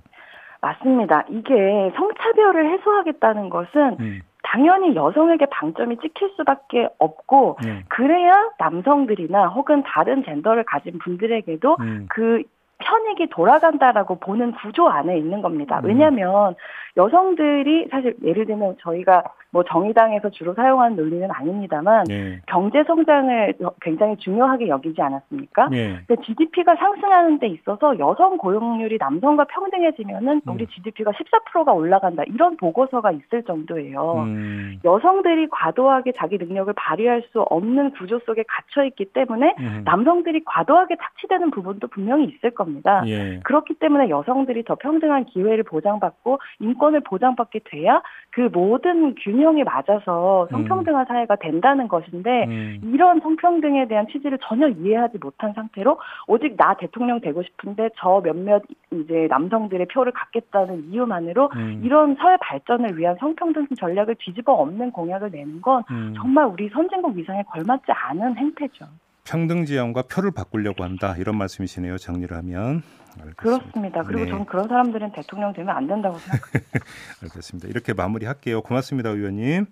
맞습니다. 0.62 1.25
이게 1.30 1.54
성차별을 1.95 2.73
해소하겠다는 2.73 3.49
것은 3.49 3.97
음. 3.99 4.21
당연히 4.41 4.95
여성에게 4.95 5.47
방점이 5.47 5.97
찍힐 5.97 6.32
수밖에 6.38 6.88
없고 6.97 7.58
음. 7.65 7.84
그래야 7.89 8.51
남성들이나 8.58 9.47
혹은 9.49 9.84
다른 9.86 10.23
젠더를 10.23 10.63
가진 10.63 10.97
분들에게도 10.99 11.78
음. 11.82 12.06
그 12.10 12.43
편익이 12.80 13.28
돌아간다라고 13.28 14.20
보는 14.20 14.54
구조 14.54 14.88
안에 14.88 15.18
있는 15.18 15.42
겁니다. 15.42 15.80
음. 15.80 15.86
왜냐하면 15.86 16.56
여성들이 16.98 17.88
사실 17.92 18.16
예를 18.24 18.46
들면 18.46 18.78
저희가 18.80 19.24
뭐 19.52 19.64
정의당에서 19.64 20.32
주로 20.32 20.54
사용하는 20.54 20.98
논리는 20.98 21.30
아닙니다만 21.32 22.04
네. 22.10 22.42
경제 22.46 22.84
성장을 22.84 23.54
굉장히 23.82 24.18
중요하게 24.18 24.68
여기지 24.68 25.02
않았습니까? 25.02 25.70
네. 25.70 26.00
근데 26.06 26.22
GDP가 26.24 26.76
상승하는 26.76 27.40
데 27.40 27.48
있어서 27.48 27.98
여성 28.00 28.38
고용률이 28.38 28.98
남성과 29.00 29.46
평등해지면은 29.46 30.42
음. 30.46 30.54
우리 30.54 30.68
GDP가 30.68 31.12
14%가 31.12 31.72
올라간다 31.72 32.24
이런 32.28 32.58
보고서가 32.58 33.12
있을 33.12 33.44
정도예요. 33.44 34.24
음. 34.26 34.80
여성들이 34.84 35.48
과도하게 35.50 36.14
자기 36.18 36.38
능력을 36.38 36.74
발휘할 36.74 37.24
수 37.32 37.42
없는 37.42 37.92
구조 37.92 38.20
속에 38.20 38.44
갇혀 38.46 38.86
있기 38.86 39.06
때문에 39.14 39.56
음. 39.60 39.82
남성들이 39.86 40.44
과도하게 40.46 40.98
착취되는 41.02 41.52
부분도 41.52 41.88
분명히 41.88 42.26
있을 42.26 42.52
겁니다. 42.52 42.64
예. 43.08 43.39
그렇기 43.43 43.75
때문에 43.75 44.10
여성들이 44.10 44.63
더 44.65 44.75
평등한 44.75 45.25
기회를 45.25 45.63
보장받고 45.63 46.39
인권을 46.60 47.01
보장받게 47.01 47.62
돼야 47.65 48.01
그 48.32 48.49
모든 48.51 49.15
균형 49.15 49.45
균형이 49.45 49.63
맞아서 49.63 50.47
성평등한 50.51 51.04
음. 51.04 51.08
사회가 51.08 51.36
된다는 51.36 51.88
것인데 51.88 52.45
음. 52.45 52.82
이런 52.84 53.19
성평등에 53.21 53.88
대한 53.88 54.08
취지를 54.08 54.39
전혀 54.41 54.67
이해하지 54.67 55.19
못한 55.19 55.54
상태로 55.54 55.99
오직 56.28 56.58
나 56.58 56.75
대통령 56.75 57.21
되고 57.21 57.43
싶은데 57.43 57.89
저 57.97 58.21
몇몇 58.23 58.63
이제 58.91 59.28
남성들의 59.30 59.88
표를 59.88 60.12
갖겠다는 60.12 60.86
이유만으로 60.89 61.49
음. 61.56 61.82
이런 61.84 62.15
사회 62.15 62.38
발전을 62.38 62.97
위한 62.97 63.15
성평등 63.19 63.67
전략을 63.78 64.15
뒤집어 64.19 64.54
엎는 64.54 64.91
공약을 64.91 65.32
내는 65.32 65.62
건 65.62 65.84
음. 65.91 66.13
정말 66.17 66.45
우리 66.45 66.69
선진국 66.69 67.15
위상에 67.15 67.43
걸맞지 67.43 67.91
않은 67.91 68.38
행태죠. 68.38 68.86
평등 69.26 69.66
지향과 69.66 70.04
표를 70.04 70.32
바꾸려고 70.32 70.84
한다 70.84 71.16
이런 71.18 71.38
말씀이시네요. 71.38 71.98
정리를 71.98 72.36
하면. 72.38 72.84
알겠습니다. 73.20 73.36
그렇습니다. 73.42 74.04
그리고 74.04 74.26
네. 74.26 74.30
저는 74.30 74.46
그런 74.46 74.68
사람들은 74.68 75.12
대통령 75.14 75.54
되면 75.54 75.76
안 75.76 75.88
된다고 75.88 76.18
생각합니다. 76.20 76.80
알겠습니다. 77.24 77.70
이렇게 77.70 77.94
마무리할게요. 77.94 78.62
고맙습니다, 78.62 79.10
의원님. 79.10 79.66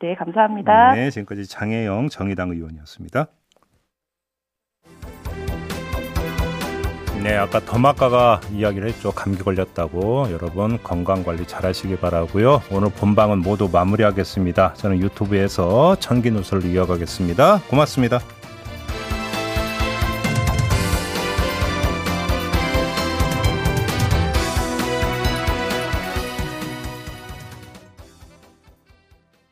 네, 0.00 0.14
감사합니다. 0.14 0.94
네, 0.94 1.10
지금까지 1.10 1.46
장혜영 1.46 2.08
정의당 2.08 2.50
의원이었습니다. 2.50 3.26
네, 7.22 7.34
아까 7.36 7.58
더마카가 7.60 8.40
이야기를 8.52 8.88
했죠. 8.88 9.10
감기 9.10 9.42
걸렸다고. 9.42 10.30
여러분 10.30 10.80
건강 10.82 11.24
관리 11.24 11.46
잘 11.46 11.64
하시기 11.64 11.96
바라고요. 11.96 12.62
오늘 12.70 12.90
본방은 12.90 13.38
모두 13.38 13.68
마무리하겠습니다. 13.72 14.74
저는 14.74 15.00
유튜브에서 15.00 15.96
천기 15.96 16.30
누설을 16.30 16.66
이어가겠습니다. 16.66 17.62
고맙습니다. 17.68 18.20